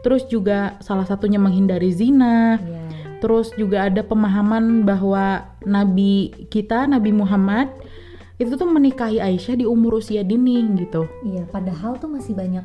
[0.00, 3.18] terus juga salah satunya menghindari zina Iya.
[3.18, 7.70] terus juga ada pemahaman bahwa nabi kita Nabi Muhammad
[8.34, 12.62] itu tuh menikahi Aisyah di umur usia dini gitu Iya, padahal tuh masih banyak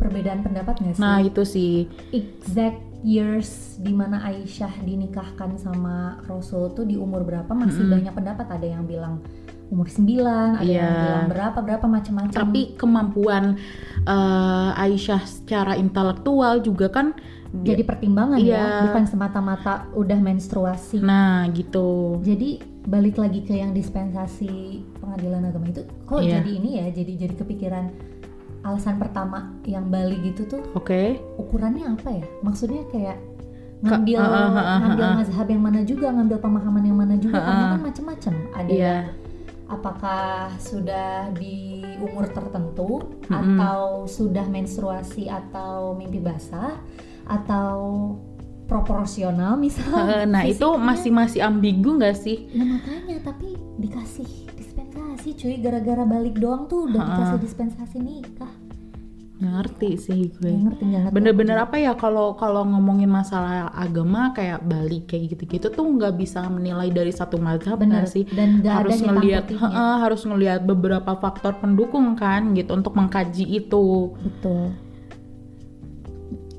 [0.00, 1.02] perbedaan pendapat nggak sih?
[1.02, 1.74] nah itu sih
[2.10, 7.94] exact years di mana Aisyah dinikahkan sama Rasul tuh di umur berapa masih Mm-mm.
[7.94, 9.20] banyak pendapat ada yang bilang
[9.70, 10.02] umur 9,
[10.58, 10.90] ada yang Iya.
[11.00, 12.34] bilang berapa berapa macam-macam.
[12.34, 13.44] tapi kemampuan
[14.02, 17.12] eh, Aisyah secara intelektual juga kan
[17.52, 18.54] jadi pertimbangan Iya.
[18.56, 21.02] ya, bukan semata-mata udah menstruasi.
[21.02, 26.38] nah gitu Jadi balik lagi ke yang dispensasi pengadilan agama itu, kok Iya.
[26.38, 27.84] jadi ini ya, jadi jadi kepikiran
[28.60, 32.24] alasan pertama yang Bali gitu tuh oke ukurannya apa ya?
[32.44, 33.16] Maksudnya kayak
[33.80, 35.14] ngambil uh, uh, uh, uh, ngambil uh.
[35.16, 37.70] mazhab yang mana juga, ngambil pemahaman yang mana juga, Uh, karena uh.
[37.72, 38.34] kan macam-macam.
[38.52, 39.04] Ada yang
[39.70, 43.56] apakah sudah di umur tertentu Mm-mm.
[43.56, 46.74] atau sudah menstruasi atau mimpi basah
[47.30, 47.78] atau
[48.66, 49.94] proporsional misal.
[50.10, 54.49] Eh, nah itu masih masih ambigu nggak sih Nah makanya tapi dikasih
[55.20, 58.52] dispensasi cuy gara-gara balik doang tuh udah dikasih dispensasi nikah.
[59.40, 61.14] nggak ngerti sih gue ngerti ngerti.
[61.16, 66.44] bener-bener apa ya kalau kalau ngomongin masalah agama kayak balik kayak gitu-gitu tuh nggak bisa
[66.44, 71.16] menilai dari satu mazhab Bener nggak sih dan nggak harus ngelihat heeh, harus ngelihat beberapa
[71.16, 74.76] faktor pendukung kan gitu untuk mengkaji itu Betul.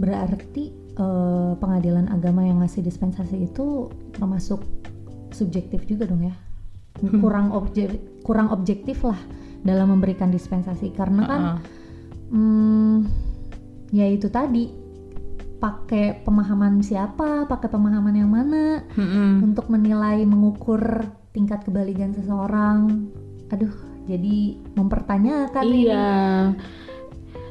[0.02, 4.66] Berarti eh, pengadilan agama yang ngasih dispensasi itu termasuk
[5.30, 6.34] subjektif juga dong ya.
[7.00, 7.90] Kurang objek
[8.22, 9.18] kurang objektif lah
[9.62, 11.58] dalam memberikan dispensasi karena kan Heeh.
[12.30, 12.96] hmm,
[13.90, 14.70] ya itu tadi
[15.58, 19.46] pakai pemahaman siapa, pakai pemahaman yang mana Mm-mm.
[19.46, 20.82] untuk menilai mengukur
[21.32, 23.06] tingkat kebaligan seseorang.
[23.54, 23.74] Aduh,
[24.10, 25.86] jadi mempertanyakan ini.
[25.86, 26.10] iya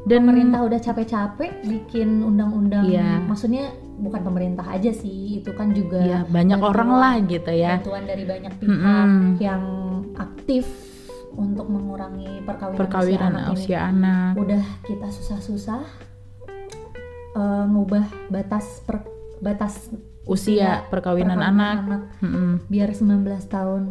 [0.00, 3.20] dan pemerintah udah capek-capek bikin undang-undang Iya.
[3.20, 3.68] maksudnya
[4.00, 8.04] bukan pemerintah aja sih itu kan juga ya banyak bantuan- orang lah gitu ya bantuan
[8.04, 9.36] dari banyak pihak Mm-mm.
[9.38, 9.62] yang
[10.16, 10.64] aktif
[11.30, 13.54] untuk mengurangi perkawinan, perkawinan usia anak ini.
[13.54, 15.80] usia anak udah kita susah-susah
[17.32, 19.06] eh, ngubah batas per-
[19.38, 19.92] batas
[20.24, 22.64] usia perkawinan anak Mm-mm.
[22.66, 23.82] biar 19 tahun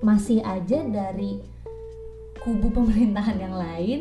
[0.00, 1.38] masih aja dari
[2.40, 4.00] kubu pemerintahan yang lain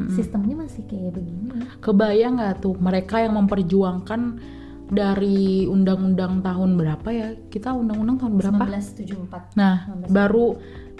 [0.00, 0.16] Mm-mm.
[0.16, 4.20] sistemnya masih kayak begini Kebayang nggak tuh mereka yang memperjuangkan
[4.90, 7.28] dari undang-undang tahun berapa ya?
[7.46, 8.64] Kita undang-undang tahun berapa?
[8.66, 10.10] 1974 Nah, 19.
[10.10, 10.46] baru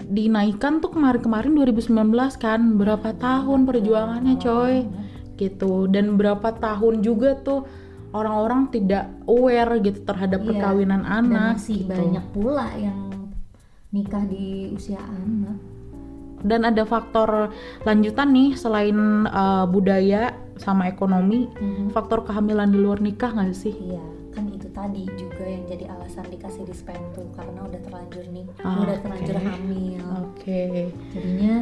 [0.07, 2.79] dinaikkan tuh kemarin-kemarin 2019 kan.
[2.79, 4.87] Berapa tahun perjuangannya, coy?
[5.35, 5.91] Gitu.
[5.91, 7.67] Dan berapa tahun juga tuh
[8.15, 11.91] orang-orang tidak aware gitu terhadap Iya, perkawinan dan anak masih gitu.
[11.91, 12.99] banyak pula yang
[13.91, 15.59] nikah di usia anak
[16.41, 17.49] Dan ada faktor
[17.81, 21.49] lanjutan nih selain uh, budaya sama ekonomi,
[21.89, 23.73] faktor kehamilan di luar nikah nggak sih?
[23.73, 24.01] iya
[24.31, 28.79] kan itu tadi juga yang jadi alasan dikasih dispen tuh karena udah terlanjur nih Ah,
[28.79, 29.43] udah terlanjur oke.
[29.43, 30.63] hamil Oke.
[31.11, 31.55] jadinya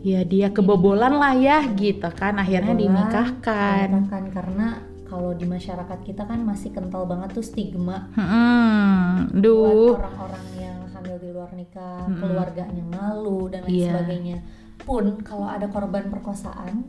[0.00, 3.86] Ya dia kebobolan lah ya gitu kan akhirnya Kebobolan, dinikahkan.
[3.90, 4.66] dinikahkan karena
[5.04, 9.92] kalau di masyarakat kita kan masih kental banget tuh stigma Hmm, buat duh.
[9.94, 10.63] orang-orang yang
[11.04, 12.16] hamil di luar nikah, Mm-mm.
[12.16, 13.92] keluarganya malu dan lain Iya.
[13.92, 14.38] sebagainya.
[14.80, 16.88] Pun kalau ada korban perkosaan,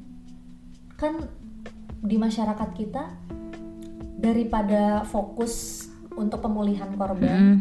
[0.96, 1.28] kan
[2.00, 3.04] di masyarakat kita
[4.16, 7.58] daripada fokus untuk pemulihan korban, Mm,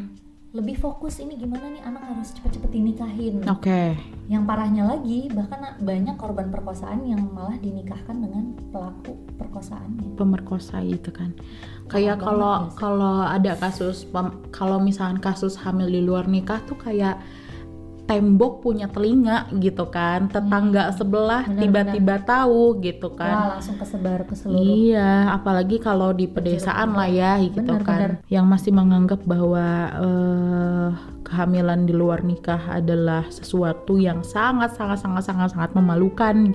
[0.54, 3.42] lebih fokus ini gimana nih anak harus cepet-cepet dinikahin.
[3.44, 3.98] Oke.
[4.24, 10.16] Yang parahnya lagi, bahkan banyak korban perkosaan yang malah dinikahkan dengan pelaku perkosaannya.
[10.16, 11.36] Pemerkosa itu kan.
[11.92, 14.08] Kayak kalau kalau ada kasus
[14.48, 17.20] kalau misalkan kasus hamil di luar nikah tuh kayak
[18.04, 20.28] tembok punya telinga gitu kan.
[20.28, 23.34] Tetangga sebelah tiba-tiba tahu gitu Wah, kan.
[23.56, 28.08] langsung kesebar ke seluruh Iya, apalagi kalau di pedesaan lah ya gitu Benar, kan.
[28.28, 29.66] Yang masih menganggap bahwa
[29.98, 30.88] eh,
[31.24, 36.52] kehamilan di luar nikah adalah sesuatu yang sangat sangat sangat sangat sangat memalukan.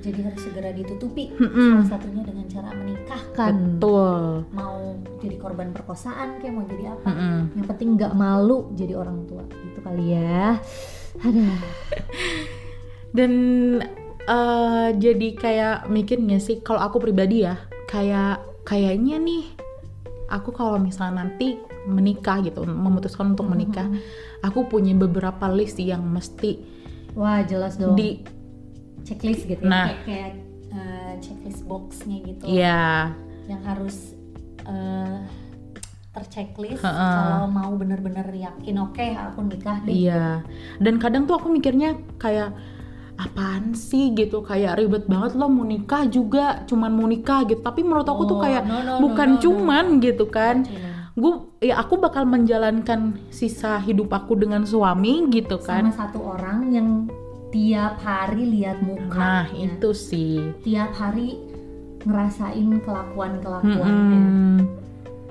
[0.00, 1.84] Jadi harus segera ditutupi Mm-mm.
[1.84, 3.52] salah satunya dengan cara menikahkan.
[3.76, 4.18] Betul.
[4.56, 7.06] mau jadi korban perkosaan kayak mau jadi apa?
[7.08, 7.36] Mm-mm.
[7.60, 9.44] yang penting nggak malu jadi orang tua.
[9.48, 10.58] Gitu kali ya.
[11.20, 11.42] Ada
[13.16, 13.32] Dan
[14.24, 17.58] eh, jadi kayak mikirnya sih kalau aku pribadi ya
[17.90, 19.44] kayak kayaknya nih
[20.30, 21.58] aku kalau misalnya nanti
[21.90, 23.88] menikah gitu memutuskan untuk menikah
[24.46, 26.60] aku punya beberapa list yang mesti
[27.18, 27.98] wah jelas dong.
[27.98, 28.22] di
[29.02, 29.88] checklist gitu Nah.
[29.88, 30.32] ya kayak, kayak,
[30.70, 32.44] eh, checklist boxnya gitu.
[32.46, 33.14] Ya
[33.46, 34.14] yang harus
[34.62, 35.18] eh,
[36.10, 37.10] terchecklist Ha-ha.
[37.10, 39.94] kalau mau bener-bener yakin oke aku nikah deh.
[39.94, 40.42] Iya.
[40.76, 42.50] Dan kadang tuh aku mikirnya kayak
[43.16, 44.10] apaan sih?
[44.12, 44.42] gitu.
[44.42, 47.60] Kayak ribet banget lo mau nikah juga cuman mau nikah gitu.
[47.60, 49.40] Tapi menurut aku tuh Oh, kayak no, no, no, bukan no, no.
[49.40, 50.66] cuman gitu kan.
[50.66, 55.90] Cuma gue ya aku bakal menjalankan sisa hidup aku dengan suami gitu kan.
[55.90, 56.88] Sama satu orang yang
[57.50, 61.38] tiap hari lihat mukanya nah itu sih tiap hari
[62.00, 64.56] ngerasain kelakuan kelakuannya Mm-mm.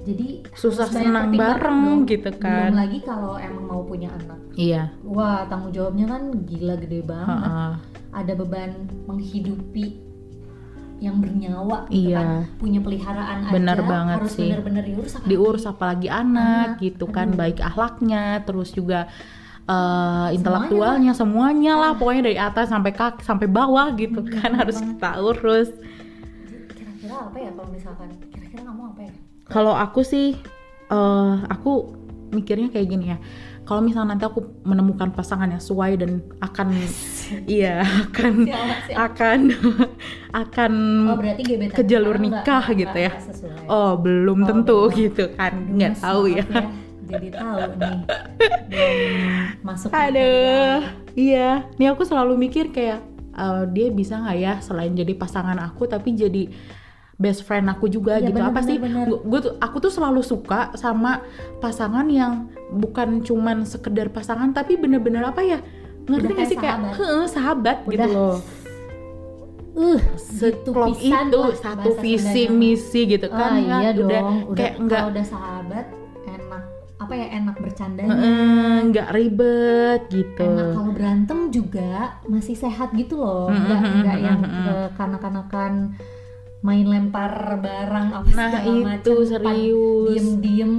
[0.04, 2.00] jadi susah senang bareng dong.
[2.06, 6.76] gitu belum kan lagi kalau emang mau punya anak iya wah tanggung jawabnya kan gila
[6.78, 7.68] gede banget Ha-ha.
[8.12, 8.72] ada beban
[9.06, 10.06] menghidupi
[11.00, 12.20] yang bernyawa gitu Iya.
[12.20, 12.28] kan
[12.60, 14.44] punya peliharaan Bener aja banget harus sih.
[14.46, 17.38] bener-bener diurus apalagi diurus apalagi anak Anak, gitu kan aduh.
[17.40, 19.08] baik akhlaknya terus juga
[19.70, 24.76] eh, intelektualnya semuanya lah pokoknya dari atas sampai kaki sampai bawah gitu Bener kan harus
[24.76, 24.90] banget.
[24.92, 25.70] kita urus
[26.72, 29.12] kira-kira apa ya kalau misalkan kira-kira kamu apa ya
[29.48, 30.28] kalau aku sih
[30.88, 31.72] eh aku
[32.30, 33.20] mikirnya kayak gini ya
[33.62, 36.74] kalau misalnya nanti aku menemukan pasangan yang sesuai dan akan
[37.48, 38.94] iya akan Siapa sih?
[38.96, 39.40] akan
[40.44, 40.72] akan
[41.06, 43.12] oh berarti gebetan ke jalur nikah nggak- gitu nggak- ya.
[43.12, 43.66] nggak sesuai.
[43.68, 44.98] oh belum Oh, tentu belum.
[45.00, 47.98] gitu kan nggak tahu ya maaf jadi tahu nih
[48.70, 48.96] belum
[49.62, 50.80] masuk Aduh,
[51.14, 51.66] iya.
[51.76, 53.02] Nih aku selalu mikir kayak
[53.34, 56.48] eh, dia bisa nggak ya selain jadi pasangan aku tapi jadi
[57.16, 58.38] best friend aku juga Iya, gitu.
[58.38, 58.78] bener, Apa bener, sih?
[59.28, 61.20] Gue tuh aku tuh selalu suka sama
[61.58, 65.60] pasangan yang bukan cuman sekedar pasangan tapi bener-bener apa ya?
[66.08, 66.96] Ngerti Udah kayak sih kayak sahabat.
[66.96, 68.38] "Heeh, sahabat gitu Udah loh.
[69.80, 73.52] uh Seklop pisan itu satu visi misi gitu kan.
[73.54, 75.86] ah, iya udah dong udah kayak nggak udah sahabat
[77.10, 78.22] apa ya enak bercandanya
[78.86, 80.46] nggak ribet gitu.
[80.46, 84.46] enak kalau berantem juga masih sehat gitu loh Mm, nggak mm, nggak mm, yang mm,
[84.48, 84.62] mm.
[84.62, 85.74] ke kanak-kanakan
[86.62, 90.14] main lempar barang apa Nah, segala itu macam serius.
[90.14, 90.74] diem diem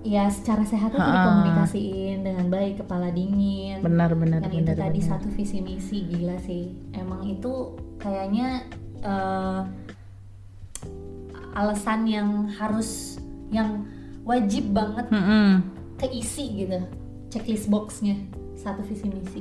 [0.00, 4.64] ya secara sehat itu dikomunikasiin dengan baik kepala dingin Benar benar yang benar.
[4.64, 5.10] itu tadi benar.
[5.12, 7.52] satu visi misi gila sih emang itu
[8.00, 8.64] kayaknya
[9.04, 9.60] eh,
[11.52, 13.84] alasan yang harus yang
[14.28, 15.64] wajib banget Mm-mm.
[15.96, 16.78] keisi gitu
[17.28, 18.14] checklist boxnya
[18.54, 19.40] satu visi misi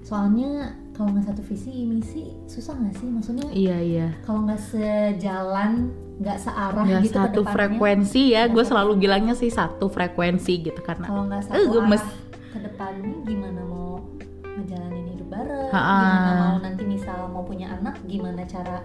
[0.00, 4.08] soalnya kalau nggak satu visi misi susah nggak sih maksudnya Iya iya.
[4.22, 8.46] kalau nggak sejalan nggak searah Nggak gitu satu frekuensi ya.
[8.46, 11.08] Gue selalu bilangnya sih satu frekuensi gitu karena.
[11.08, 11.98] kalau nggak Eh, satu gemes.
[11.98, 12.14] arah
[12.46, 13.98] ke depannya gimana mau
[14.44, 15.96] ngejalanin hidup bareng Ha-ha.
[15.96, 18.84] gimana mau nanti misal mau punya anak gimana cara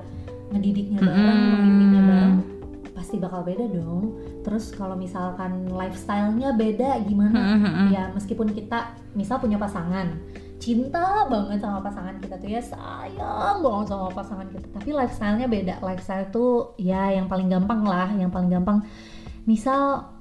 [0.50, 1.46] ngedidiknya bareng Mm-mm.
[1.52, 2.34] membimbingnya bareng
[3.08, 4.20] pasti bakal beda dong.
[4.44, 7.56] Terus kalau misalkan lifestyle-nya beda gimana?
[7.56, 7.88] Mm-mm.
[7.96, 10.12] ya meskipun kita misal punya pasangan
[10.60, 14.68] cinta banget sama pasangan kita tuh ya sayang banget sama pasangan kita.
[14.76, 15.80] Tapi lifestyle-nya beda.
[15.80, 18.84] Lifestyle tuh ya yang paling gampang lah yang paling gampang.
[19.48, 20.17] Misal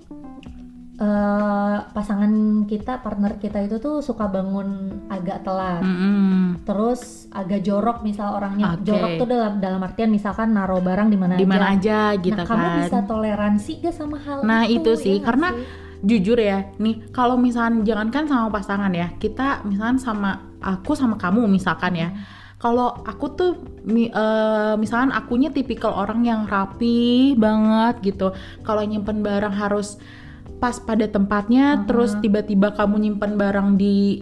[0.96, 2.32] eh, pasangan
[2.64, 4.68] kita partner kita itu tuh suka bangun
[5.06, 6.64] agak telat Mm-mm.
[6.64, 8.88] terus agak jorok misal orangnya Oke.
[8.88, 12.32] jorok tuh dalam dalam artian misalkan naruh barang di mana Di aja mana aja gitu
[12.35, 12.76] nah kamu kan.
[12.80, 15.85] bisa toleransi gak sama hal Nah, itu itu sih, ya karena sih?
[15.96, 20.30] Jujur ya, nih kalau misalkan jangankan sama pasangan ya, kita misalkan sama
[20.61, 22.12] aku sama kamu misalkan ya.
[22.56, 23.50] Kalau aku tuh
[23.85, 28.28] mi, eh, misalkan akunya tipikal orang yang rapi banget gitu.
[28.61, 29.96] Kalau nyimpen barang harus
[30.56, 31.82] pas pada tempatnya, Mhm.
[31.84, 34.20] terus tiba-tiba kamu nyimpen barang di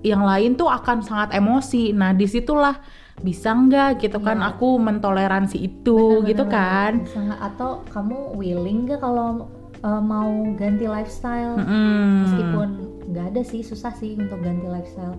[0.00, 1.90] yang lain tuh akan sangat emosi.
[1.90, 2.78] Nah, di situlah
[3.18, 4.54] bisa nggak gitu kan Iya.
[4.54, 6.92] aku mentoleransi itu Bener, gitu bener, kan.
[7.00, 7.18] bener.
[7.18, 7.40] Nggak?
[7.44, 12.22] atau kamu willing gak kalau uh, mau ganti lifestyle Mm-mm.
[12.22, 12.68] meskipun
[13.08, 15.18] nggak ada sih susah sih untuk ganti lifestyle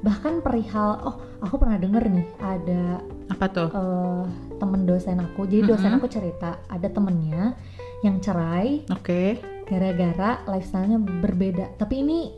[0.00, 3.68] bahkan perihal oh aku pernah denger nih ada apa tuh?
[3.70, 4.24] uh,
[4.56, 6.00] temen dosen aku jadi dosen Mm-mm.
[6.00, 7.56] aku cerita ada temennya
[8.00, 9.40] yang cerai Oke.
[9.70, 12.34] Gara-gara lifestyle-nya berbeda tapi ini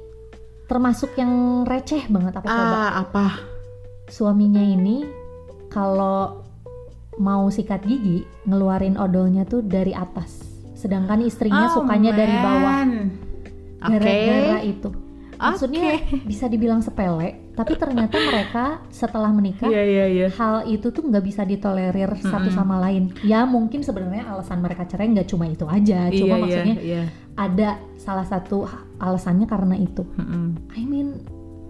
[0.65, 1.33] termasuk yang
[1.65, 3.27] receh banget apa coba Ah, apa?
[4.07, 5.03] suaminya ini
[5.67, 6.45] kalau
[7.17, 12.91] mau sikat gigi ngeluarin odolnya tuh dari atas sedangkan istrinya Oh, sukanya dari bawah man.
[13.81, 13.99] Oke.
[13.99, 14.91] gara-gara itu
[15.35, 16.23] maksudnya Oke.
[16.23, 20.29] bisa dibilang sepele tapi ternyata mereka setelah menikah Iya, iya, iya.
[20.33, 22.57] hal itu tuh nggak bisa ditolerir satu Mm-mm.
[22.57, 26.43] sama lain ya mungkin sebenarnya alasan mereka cerai nggak cuma itu aja Iya, cuma iya,
[26.43, 27.03] maksudnya iya.
[27.37, 28.65] ada salah satu
[28.97, 30.73] alasannya karena itu Mm-mm.
[30.73, 31.21] I mean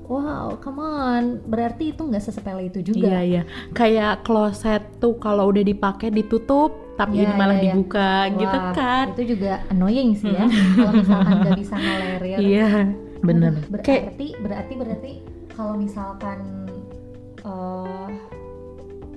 [0.06, 3.42] wow come on berarti itu nggak sesepele itu Iya, juga iya.
[3.72, 7.72] Kayak kloset tuh kalau udah dipakai ditutup, tapi Iya, ini malah iya, iya.
[7.72, 9.06] dibuka gitu Wah, kan.
[9.16, 12.68] itu juga annoying sih ya kalau misalkan nggak bisa tolerir Iya,
[13.18, 13.52] bener.
[13.66, 15.12] Berarti berarti berarti
[15.52, 16.68] kalau misalkan
[17.40, 18.10] eh,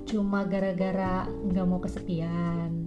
[0.06, 2.86] cuma gara-gara nggak mau kesepian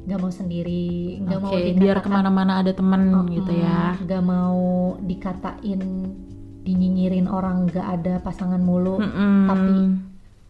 [0.00, 4.00] nggak mau sendiri nggak mau Oke, dikatakan biar ke mana-mana ada temen gitu ya.
[4.00, 4.60] Nggak mau
[4.98, 5.80] dikatain
[6.60, 9.36] dinyinyirin orang nggak ada pasangan mulu Mm-mm.
[9.44, 9.72] tapi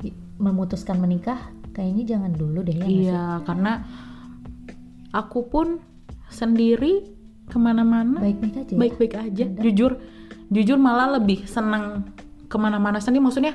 [0.00, 1.38] di- memutuskan menikah
[1.70, 2.86] kayaknya jangan dulu deh ya?
[2.86, 3.82] Iya, karena
[5.10, 5.82] aku pun
[6.30, 7.10] sendiri
[7.50, 8.78] ke mana-mana baik-baik aja ya.
[8.78, 9.44] baik-baik aja.
[9.50, 9.60] Ada.
[9.66, 9.92] Jujur,
[10.50, 12.10] jujur malah lebih senang
[12.50, 13.22] ke mana-mana sendiri.
[13.22, 13.54] Maksudnya,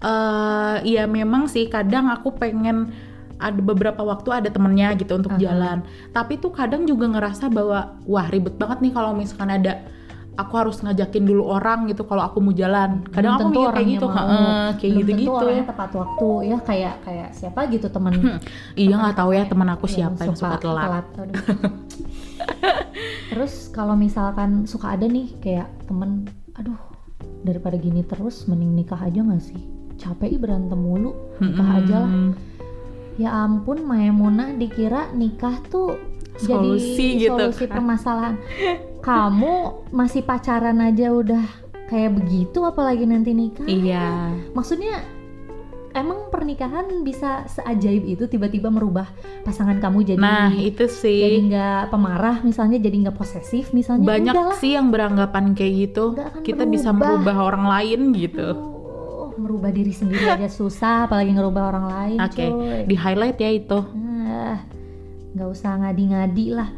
[0.00, 2.94] eh ya memang sih kadang aku pengen
[3.36, 5.40] ada beberapa waktu ada temennya gitu untuk Aha.
[5.42, 5.78] jalan.
[6.14, 9.84] Tapi tuh kadang juga ngerasa bahwa wah ribet banget nih kalau misalkan ada
[10.36, 13.04] aku harus ngajakin dulu orang gitu kalau aku mau jalan.
[13.12, 14.16] Kadang Belum aku tentu mikir kayak gitu, mau.
[14.16, 15.28] heeh, kayak Belum gitu-gitu.
[15.32, 18.12] tentu orangnya tepat waktu ya kayak kayak siapa gitu temen
[18.76, 21.04] Iya nggak tahu ya teman aku yang siapa yang suka telat.
[21.18, 21.34] Aduh.
[23.32, 26.78] Terus kalau misalkan suka ada nih kayak temen, aduh
[27.44, 29.60] daripada gini terus mending nikah aja nggak sih?
[29.96, 32.12] Capek berantem mulu, nikah aja lah.
[32.12, 32.32] Mm-mm.
[33.16, 35.96] Ya ampun Maimunah dikira nikah tuh
[36.36, 37.80] Solusi jadi gitu solusi kan.
[37.80, 38.36] permasalahan.
[39.00, 41.44] Kamu masih pacaran aja udah
[41.88, 43.64] kayak begitu apalagi nanti nikah.
[43.64, 44.36] Iya.
[44.52, 45.00] Maksudnya
[45.96, 49.08] emang pernikahan bisa seajaib itu tiba-tiba merubah
[49.42, 54.34] pasangan kamu jadi Nah itu jadi sih nggak pemarah misalnya jadi nggak posesif misalnya banyak
[54.60, 56.12] sih yang beranggapan kayak gitu.
[56.44, 57.24] Kita bisa berubah.
[57.24, 58.48] merubah orang lain gitu.
[58.52, 63.50] Aduh, merubah diri sendiri aja susah apalagi ngerubah orang lain Oke, coy di highlight ya
[63.50, 63.78] itu.
[63.80, 64.60] Ah,
[65.32, 66.68] nggak usah ngadi-ngadi lah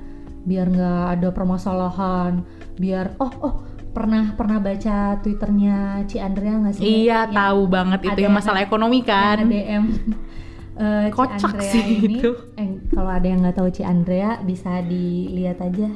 [0.49, 2.41] biar nggak ada permasalahan
[2.81, 3.55] biar oh oh
[3.99, 5.77] pernah pernah baca twitternya
[6.07, 9.43] Ci Andrea nggak sih Iya Yang- tahu banget itu yang masalah ekonomi kan.
[9.43, 9.85] yang DM
[10.79, 12.31] Ci Kocak Andrea sih ini, itu.
[12.55, 15.91] eh, kalau ada yang nggak tahu Ci Andrea bisa dilihat aja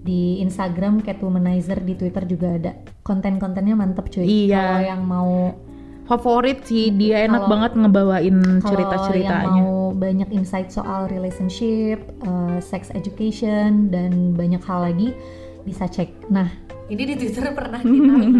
[0.00, 2.72] di Instagram Catwomanizer di Twitter juga ada
[3.02, 4.56] konten-kontennya mantep cuy Iya.
[4.56, 5.32] kalau yang mau
[6.06, 9.58] Favorit sih dia enak Kalau- banget ngebawain kalau yang cerita-ceritanya.
[9.58, 15.10] mau banyak insight soal relationship, eh, sex education dan banyak hal lagi
[15.60, 16.30] bisa cek.
[16.30, 16.46] Nah,
[16.86, 18.30] ini di Twitter pernah kita nih.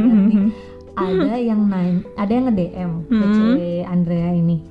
[0.97, 3.35] Ada yang nanya, ada yang nge-DM ke Hmm.
[3.37, 3.45] Ci
[3.85, 4.65] Andrea ini.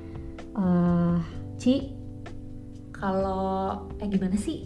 [0.57, 1.15] Eh,
[1.61, 1.73] Ci,
[2.89, 4.65] kalau eh gimana sih?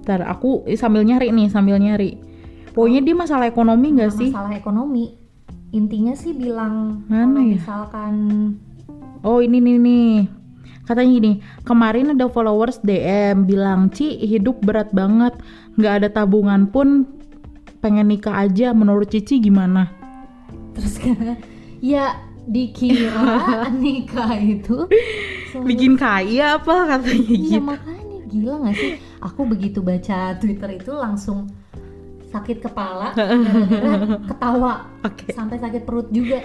[0.00, 2.16] Ntar aku eh, sambil nyari nih, sambil nyari.
[2.72, 4.32] Pokoknya dia masalah ekonomi nggak sih?
[4.32, 5.04] Masalah ekonomi.
[5.76, 7.60] Intinya sih bilang Mana ya?
[7.60, 8.14] misalkan
[9.20, 10.12] Oh ini nih nih.
[10.84, 11.32] Katanya gini,
[11.64, 15.32] kemarin ada followers DM bilang, Ci hidup berat banget,
[15.76, 17.08] nggak ada tabungan pun
[17.84, 18.72] pengen nikah aja.
[18.72, 19.92] Menurut Cici gimana?
[20.74, 21.38] terus kan
[21.78, 24.90] ya dikira nikah itu
[25.54, 27.62] solusi Bikin kaya apa katanya Iya gitu?
[27.62, 28.92] makanya gila gak sih?
[29.22, 31.46] Aku begitu baca Twitter itu langsung
[32.26, 33.14] sakit kepala
[34.28, 35.30] ketawa Oke.
[35.30, 36.42] sampai sakit perut juga.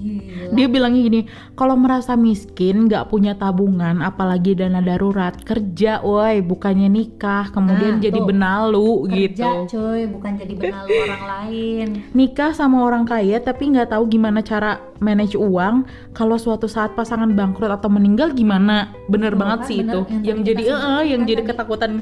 [0.00, 0.52] Gila.
[0.52, 1.20] Dia bilangnya gini,
[1.52, 8.02] kalau merasa miskin, nggak punya tabungan, apalagi dana darurat, kerja, woi, bukannya nikah, kemudian Nah,
[8.02, 8.26] jadi tuh.
[8.26, 9.48] benalu Kerja gitu.
[9.70, 11.88] coy, bukan jadi benalu orang lain.
[12.10, 15.84] Nikah sama orang kaya, tapi nggak tahu gimana cara manage uang.
[16.10, 18.88] Kalau suatu saat pasangan bangkrut atau meninggal, gimana?
[19.06, 19.92] Bener Tuh banget kan, sih bener.
[19.92, 20.00] itu.
[20.00, 21.50] Yang Yang, jadi, kita eh, sebutkan yang jadi tadi.
[21.52, 21.92] ketakutan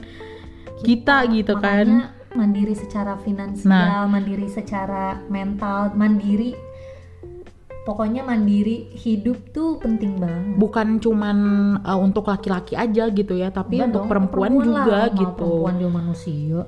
[0.79, 1.87] kita gitu kan.
[1.89, 4.07] Makanya mandiri secara finansial, Nah.
[4.07, 6.55] mandiri secara mental, mandiri
[7.89, 10.61] pokoknya mandiri hidup tuh penting banget.
[10.61, 11.39] Bukan cuman
[11.81, 15.49] uh, untuk laki-laki aja gitu ya, tapi Enggak untuk dong, perempuan, lah, juga mau gitu.
[15.49, 16.61] Perempuan juga manusia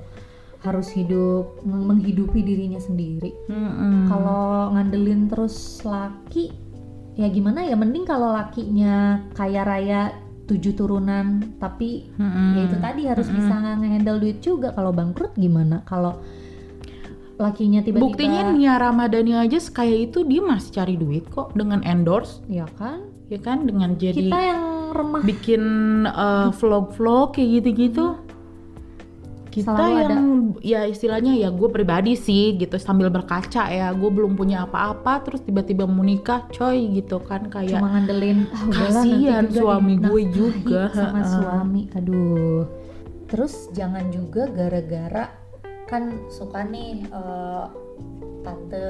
[0.61, 3.33] harus hidup meng- menghidupi dirinya sendiri.
[3.49, 4.09] Mm-mm.
[4.09, 6.49] Kalau ngandelin terus laki,
[7.13, 7.77] ya gimana ya?
[7.77, 10.01] Mending kalau lakinya kaya raya
[10.49, 12.57] tujuh turunan, tapi Mm-mm.
[12.57, 14.73] ya itu tadi harus bisa nge-handle duit juga.
[14.73, 15.85] Kalau bangkrut gimana?
[15.85, 16.17] Kalau
[17.41, 18.05] lakinya tiba-tiba.
[18.05, 23.11] Buktinya Nia Ramadhani aja kayak itu dia masih cari duit kok dengan endorse, ya kan?
[23.31, 23.63] ya kan?
[23.63, 25.21] Dengan jadi Kita yang remah.
[25.23, 25.63] bikin
[26.05, 28.19] uh, vlog-vlog kayak gitu-gitu.
[29.51, 30.15] Kita Selalu yang
[30.63, 33.91] ya istilahnya ya gue pribadi sih gitu sambil berkaca ya.
[33.91, 38.63] Gue belum punya apa-apa terus tiba-tiba mau nikah coy gitu kan kayak cuma ngandelin ah,
[38.71, 42.63] nanti Kasihan suami gue dinafkahi juga, sama suami aduh.
[43.27, 45.40] Terus jangan juga gara-gara
[45.91, 47.65] kan suka nih eh,
[48.41, 48.87] tante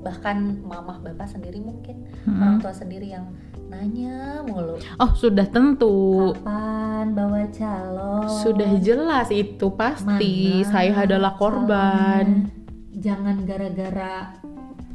[0.00, 2.40] bahkan mamah bapak sendiri mungkin Mm-mm.
[2.40, 3.28] orang tua sendiri yang
[3.68, 11.32] nanya mulu oh sudah tentu kapan bawa calon sudah jelas itu pasti Mana saya adalah
[11.36, 13.00] korban calonnya?
[13.00, 14.14] jangan gara-gara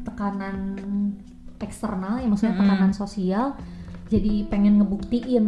[0.06, 0.58] tekanan
[1.60, 2.66] eksternal ya maksudnya Mm-mm.
[2.70, 3.46] tekanan sosial
[4.10, 5.46] jadi pengen ngebuktiin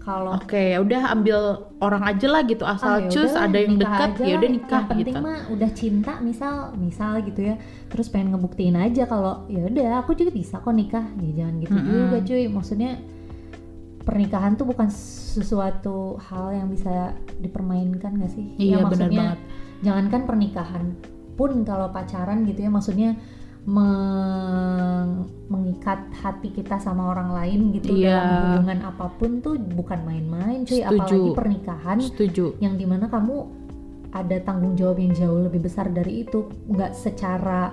[0.00, 3.76] kalau Oke, ya udah ambil orang aja lah gitu asal Ah, ya cus ada yang
[3.76, 5.20] dekat ya udah nikah yang penting gitu.
[5.20, 7.60] mah udah cinta misal misal gitu ya
[7.92, 11.76] terus pengen ngebuktiin aja kalau ya udah aku juga bisa kok nikah ya jangan gitu
[11.76, 11.96] Mm-mm.
[12.08, 12.90] juga cuy maksudnya
[14.00, 18.56] pernikahan tuh bukan sesuatu hal yang bisa dipermainkan gak sih?
[18.56, 19.38] Iya, ya, benar banget.
[19.84, 20.84] Jangankan pernikahan
[21.36, 23.16] pun kalau pacaran gitu ya maksudnya
[23.62, 28.14] meng- mengikat hati kita sama orang lain gitu Iya.
[28.14, 30.94] dalam hubungan apa pun tuh bukan main-main cuy Setuju.
[30.94, 32.44] apalagi pernikahan Setuju.
[32.58, 33.36] yang di mana kamu
[34.10, 37.70] ada tanggung jawab yang jauh lebih besar dari itu nggak secara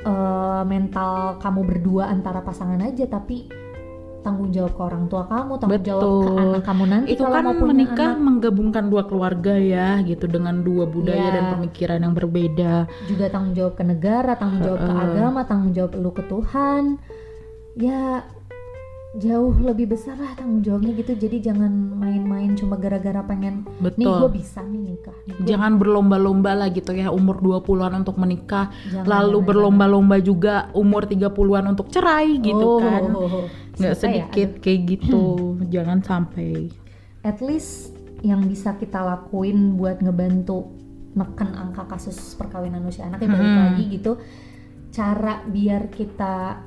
[0.00, 3.48] eh, mental kamu berdua antara pasangan aja tapi
[4.24, 6.40] tanggung jawab ke orang tua kamu tanggung jawab ke Betul.
[6.40, 8.24] anak kamu nanti Itu kan mau menikah anak.
[8.24, 11.30] menggabungkan dua keluarga ya, gitu dengan dua budaya Iya.
[11.30, 12.74] dan pemikiran yang berbeda.
[13.04, 15.04] juga tanggung jawab ke negara tanggung jawab ke Heeh.
[15.06, 16.82] agama tanggung jawab lu ke Tuhan
[17.74, 18.24] ya
[19.14, 24.10] jauh lebih besar lah tanggung jawabnya gitu jadi jangan main-main cuma gara-gara pengen nih gue
[24.10, 24.30] Betul.
[24.32, 29.38] bisa nih nikah gua- Jangan berlomba-lomba lah gitu ya umur 20-an untuk menikah, Jangan, lalu
[29.44, 31.30] berlomba-lomba juga umur 30-an
[31.68, 33.02] untuk cerai gitu Oh, kan.
[33.74, 35.22] Nggak ya, sedikit kayak gitu.
[35.68, 36.70] Jangan sampai.
[37.22, 40.68] at least yang bisa kita lakuin buat ngebantu
[41.14, 43.60] neken angka kasus perkawinan usia anak ya balik Hmm.
[43.64, 44.12] lagi gitu
[44.90, 46.60] cara biar kita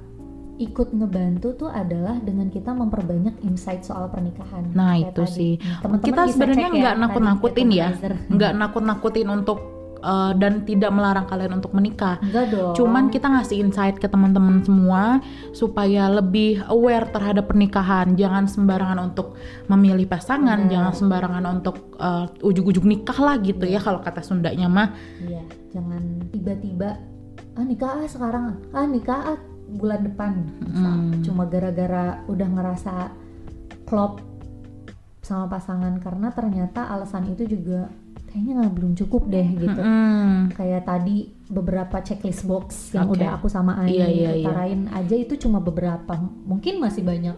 [0.58, 5.30] ikut ngebantu tuh adalah dengan kita memperbanyak insight soal pernikahan Nah, itu tadi.
[5.30, 5.53] sih.
[5.62, 7.88] Teman-teman Kita sebenarnya ya nggak nakut-nakutin ya.
[8.28, 9.58] Nggak nakut-nakutin untuk
[10.00, 12.22] eh, dan tidak melarang kalian untuk menikah.
[12.22, 15.20] Enggak dong Cuman kita ngasih insight ke teman-teman semua
[15.52, 18.14] supaya lebih aware terhadap pernikahan.
[18.14, 19.38] Jangan sembarangan untuk
[19.68, 20.72] memilih pasangan, Benar.
[20.72, 24.93] jangan sembarangan untuk uh, ujuk-ujuk nikah lah gitu ya kalau kata Sundanya mah.
[25.22, 25.43] Iya,
[25.74, 26.98] jangan tiba-tiba
[27.58, 30.45] ah nikah ah sekarang ah nikah ah bulan depan.
[30.64, 31.20] Hmm.
[31.26, 32.93] cuma gara-gara udah ngerasa
[33.84, 34.22] klop
[35.28, 37.91] sama pasangan karena ternyata alasan itu juga
[38.38, 40.54] kayaknya nggak belum cukup deh gitu Mm-mm.
[40.54, 41.18] kayak tadi
[41.50, 43.18] beberapa checklist box yang Oke.
[43.18, 44.46] udah aku sama Ain Iya, iya, iya.
[44.46, 46.14] utarain aja itu cuma beberapa
[46.46, 47.34] mungkin masih banyak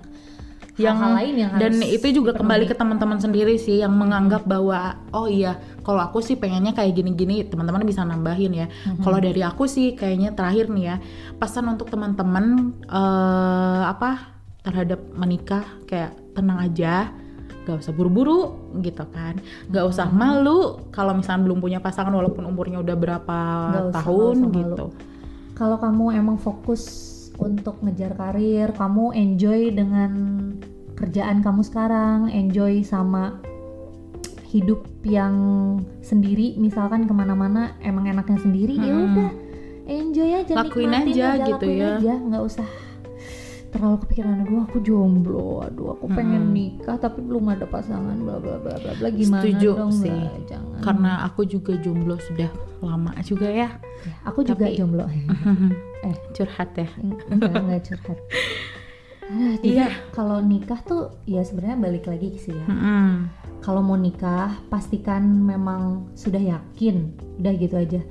[0.75, 4.43] Yang hal-hal lain yang dan harus itu juga kembali ke teman-teman sendiri sih yang menganggap
[4.43, 8.99] bahwa oh iya kalau aku sih pengennya kayak gini-gini teman-teman bisa nambahin ya Mhm.
[8.99, 10.95] kalau dari aku sih kayaknya terakhir nih ya
[11.35, 17.11] pesan untuk teman-teman eh, apa terhadap menikah kayak tenang aja
[17.69, 19.37] gak usah buru-buru gitu kan
[19.69, 23.39] gak usah malu kalau misalnya belum punya pasangan walaupun umurnya udah berapa
[23.69, 24.85] usah, tahun usah gitu
[25.53, 26.83] kalau kamu emang fokus
[27.39, 30.11] untuk ngejar karir, kamu enjoy dengan
[30.95, 33.39] kerjaan kamu sekarang, enjoy sama
[34.51, 35.35] hidup yang
[36.03, 39.07] sendiri, misalkan ke mana-mana emang enaknya sendiri, ya Mm-mm.
[39.07, 39.31] udah
[39.87, 41.89] enjoy aja, Lakuin nikmatin aja gitu lakuin ya.
[41.95, 42.67] aja, nggak usah
[43.69, 46.55] terlalu kepikiran aduh aku jomblo, aduh aku pengen Mm-mm.
[46.55, 50.09] nikah tapi belum ada pasangan, bla bla bla bla bla gimana Setuju dong, sih.
[50.09, 50.41] Mbak?
[50.47, 50.79] jangan.
[50.81, 52.49] karena aku juga jomblo sudah
[52.79, 55.03] lama juga ya Ya, aku juga Tapi- jomblo,
[56.07, 58.17] eh curhat ya enggak enggak curhat
[59.21, 59.87] Ah, jadi Iya.
[60.09, 63.29] kalau nikah tuh ya sebenarnya balik lagi sih ya Mm-mm.
[63.59, 68.01] kalau mau nikah pastikan memang sudah yakin udah gitu aja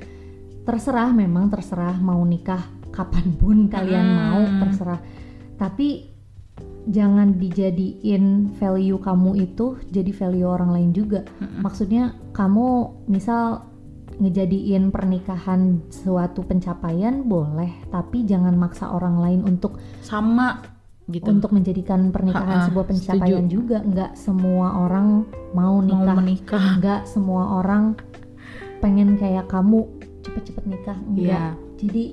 [0.62, 4.18] terserah memang terserah mau nikah kapan pun kalian Hmm.
[4.20, 5.00] mau terserah
[5.58, 6.08] tapi
[6.88, 11.20] jangan dijadiin value kamu itu jadi value orang lain juga.
[11.60, 12.66] Maksudnya kamu
[13.06, 13.68] misal
[14.18, 17.86] ngejadiin pernikahan suatu pencapaian boleh.
[17.92, 20.64] Tapi jangan maksa orang lain untuk sama
[21.06, 21.28] gitu.
[21.28, 23.52] untuk menjadikan pernikahan Ha-ha, sebuah pencapaian setuju.
[23.52, 23.78] juga.
[23.84, 26.16] Nggak semua orang mau mau nikah.
[26.16, 26.64] menikah.
[26.80, 27.94] Nggak semua orang
[28.80, 29.86] pengen kayak kamu
[30.24, 30.98] cepet-cepet nikah.
[31.04, 31.44] Enggak Iya.
[31.78, 32.04] jadi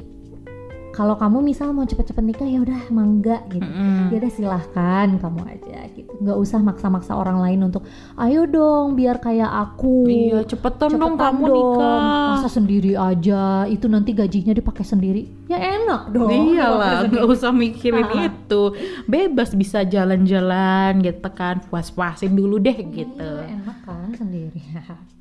[0.96, 4.10] kalau kamu misal mau cepet-cepet nikah ya udah emang enggak gitu Mm-mm.
[4.10, 7.84] ya udah silahkan kamu aja gitu nggak usah maksa-maksa orang lain untuk
[8.16, 11.56] ayo dong biar kayak aku iya cepetan, dong Cepetan kamu dong.
[11.76, 17.52] nikah masa sendiri aja itu nanti gajinya dipakai sendiri ya enak dong iyalah nggak usah
[17.52, 18.26] mikirin Ah.
[18.26, 18.62] itu
[19.06, 24.62] bebas bisa jalan-jalan gitu kan puas-puasin dulu deh gitu Iya, enak kan sendiri.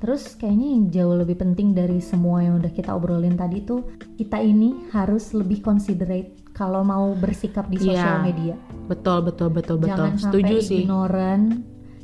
[0.00, 3.84] Terus kayaknya yang jauh lebih penting dari semua yang udah kita obrolin tadi tuh
[4.16, 8.54] kita ini harus lebih considerate kalau mau bersikap di sosial Iya, media.
[8.88, 11.40] betul betul betul betul Jangan setuju sampai sih ignoran,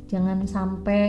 [0.07, 1.01] jangan sampai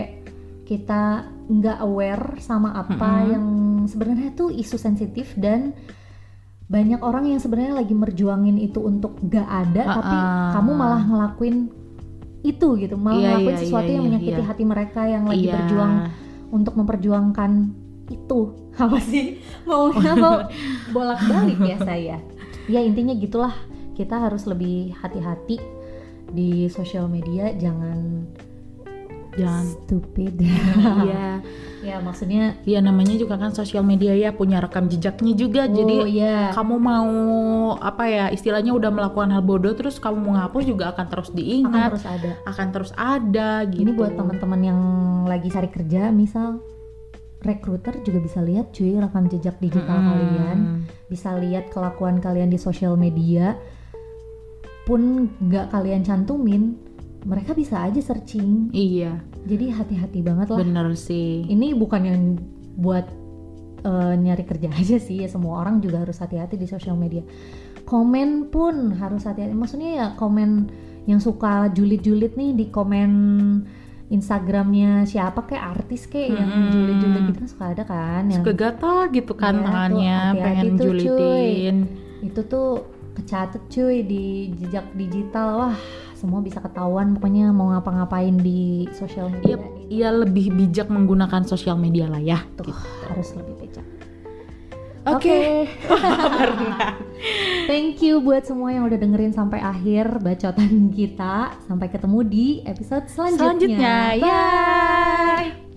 [0.64, 1.02] kita
[1.46, 3.30] nggak aware sama apa Mm-mm.
[3.30, 3.46] yang
[3.84, 5.72] sebenarnya tuh isu sensitif dan
[6.68, 10.52] banyak orang yang sebenarnya lagi merjuangin itu untuk nggak ada tapi Ha-ha.
[10.52, 11.56] kamu malah ngelakuin
[12.42, 14.48] itu gitu malah Iya, ngelakuin iya, sesuatu iya, yang iya, menyakiti iya.
[14.48, 15.54] hati mereka yang lagi Iya.
[15.56, 15.94] berjuang
[16.52, 17.72] untuk memperjuangkan
[18.08, 18.40] itu.
[18.82, 19.42] Apa sih?
[19.68, 19.92] Mau
[20.94, 22.16] bolak balik ya saya.
[22.68, 23.54] Ya intinya gitulah.
[23.98, 25.58] Kita harus lebih hati-hati
[26.30, 27.50] di sosial media.
[27.56, 28.30] Jangan
[29.34, 29.64] jangan.
[29.66, 30.38] stupid.
[31.06, 31.42] Ya
[31.88, 35.64] Ya maksudnya Ya namanya juga kan sosial media ya punya rekam jejaknya juga.
[35.64, 36.52] Oh, Jadi iya.
[36.52, 37.12] kamu mau
[37.80, 41.38] apa ya istilahnya udah melakukan hal bodoh terus kamu mau ngapus juga akan terus akan
[41.38, 42.30] diingat, terus ada.
[42.44, 43.82] akan terus ada gitu.
[43.88, 44.80] Ini buat teman-teman yang
[45.24, 46.60] lagi cari kerja, misal
[47.38, 50.10] rekruter juga bisa lihat cuy rekam jejak digital Mm-mm.
[50.10, 50.58] kalian,
[51.06, 53.54] bisa lihat kelakuan kalian di sosial media.
[54.88, 56.87] Pun nggak kalian cantumin,
[57.26, 58.70] mereka bisa aja searching.
[58.70, 60.58] Iya, Jadi hati-hati banget lah.
[60.60, 61.42] bener sih.
[61.48, 62.22] Ini bukan yang
[62.78, 63.06] buat
[63.82, 67.22] eh, nyari kerja aja sih, ya semua orang juga harus hati-hati di sosial media.
[67.82, 69.54] Komen pun harus hati-hati.
[69.56, 70.68] Maksudnya ya komen
[71.08, 73.10] yang suka julid-julid nih di komen
[74.08, 76.72] Instagramnya siapa kayak artis kayak yang Mm-mm.
[76.72, 80.88] julid-julid gitu kan suka ada kan yang Suka gatal gitu kan tuh, tangannya pengen tuh,
[80.88, 81.00] cuy.
[81.04, 81.76] julitin.
[82.24, 82.68] itu tuh
[83.16, 84.24] kecatet cuy di
[84.56, 85.76] jejak digital wah
[86.18, 89.66] semua bisa ketahuan pokoknya mau ngapa-ngapain di sosial media gitu.
[89.86, 92.42] iya lebih bijak menggunakan sosial media lah ya.
[92.58, 92.74] Tuh,
[93.06, 93.86] harus lebih bijak
[95.16, 95.64] Oke.
[97.70, 101.56] Thank you buat semua yang udah dengerin sampai akhir bacotan kita.
[101.64, 103.40] Sampai ketemu di episode selanjutnya.
[103.40, 104.20] Selanjutnya, Bye.
[104.20, 105.67] ya.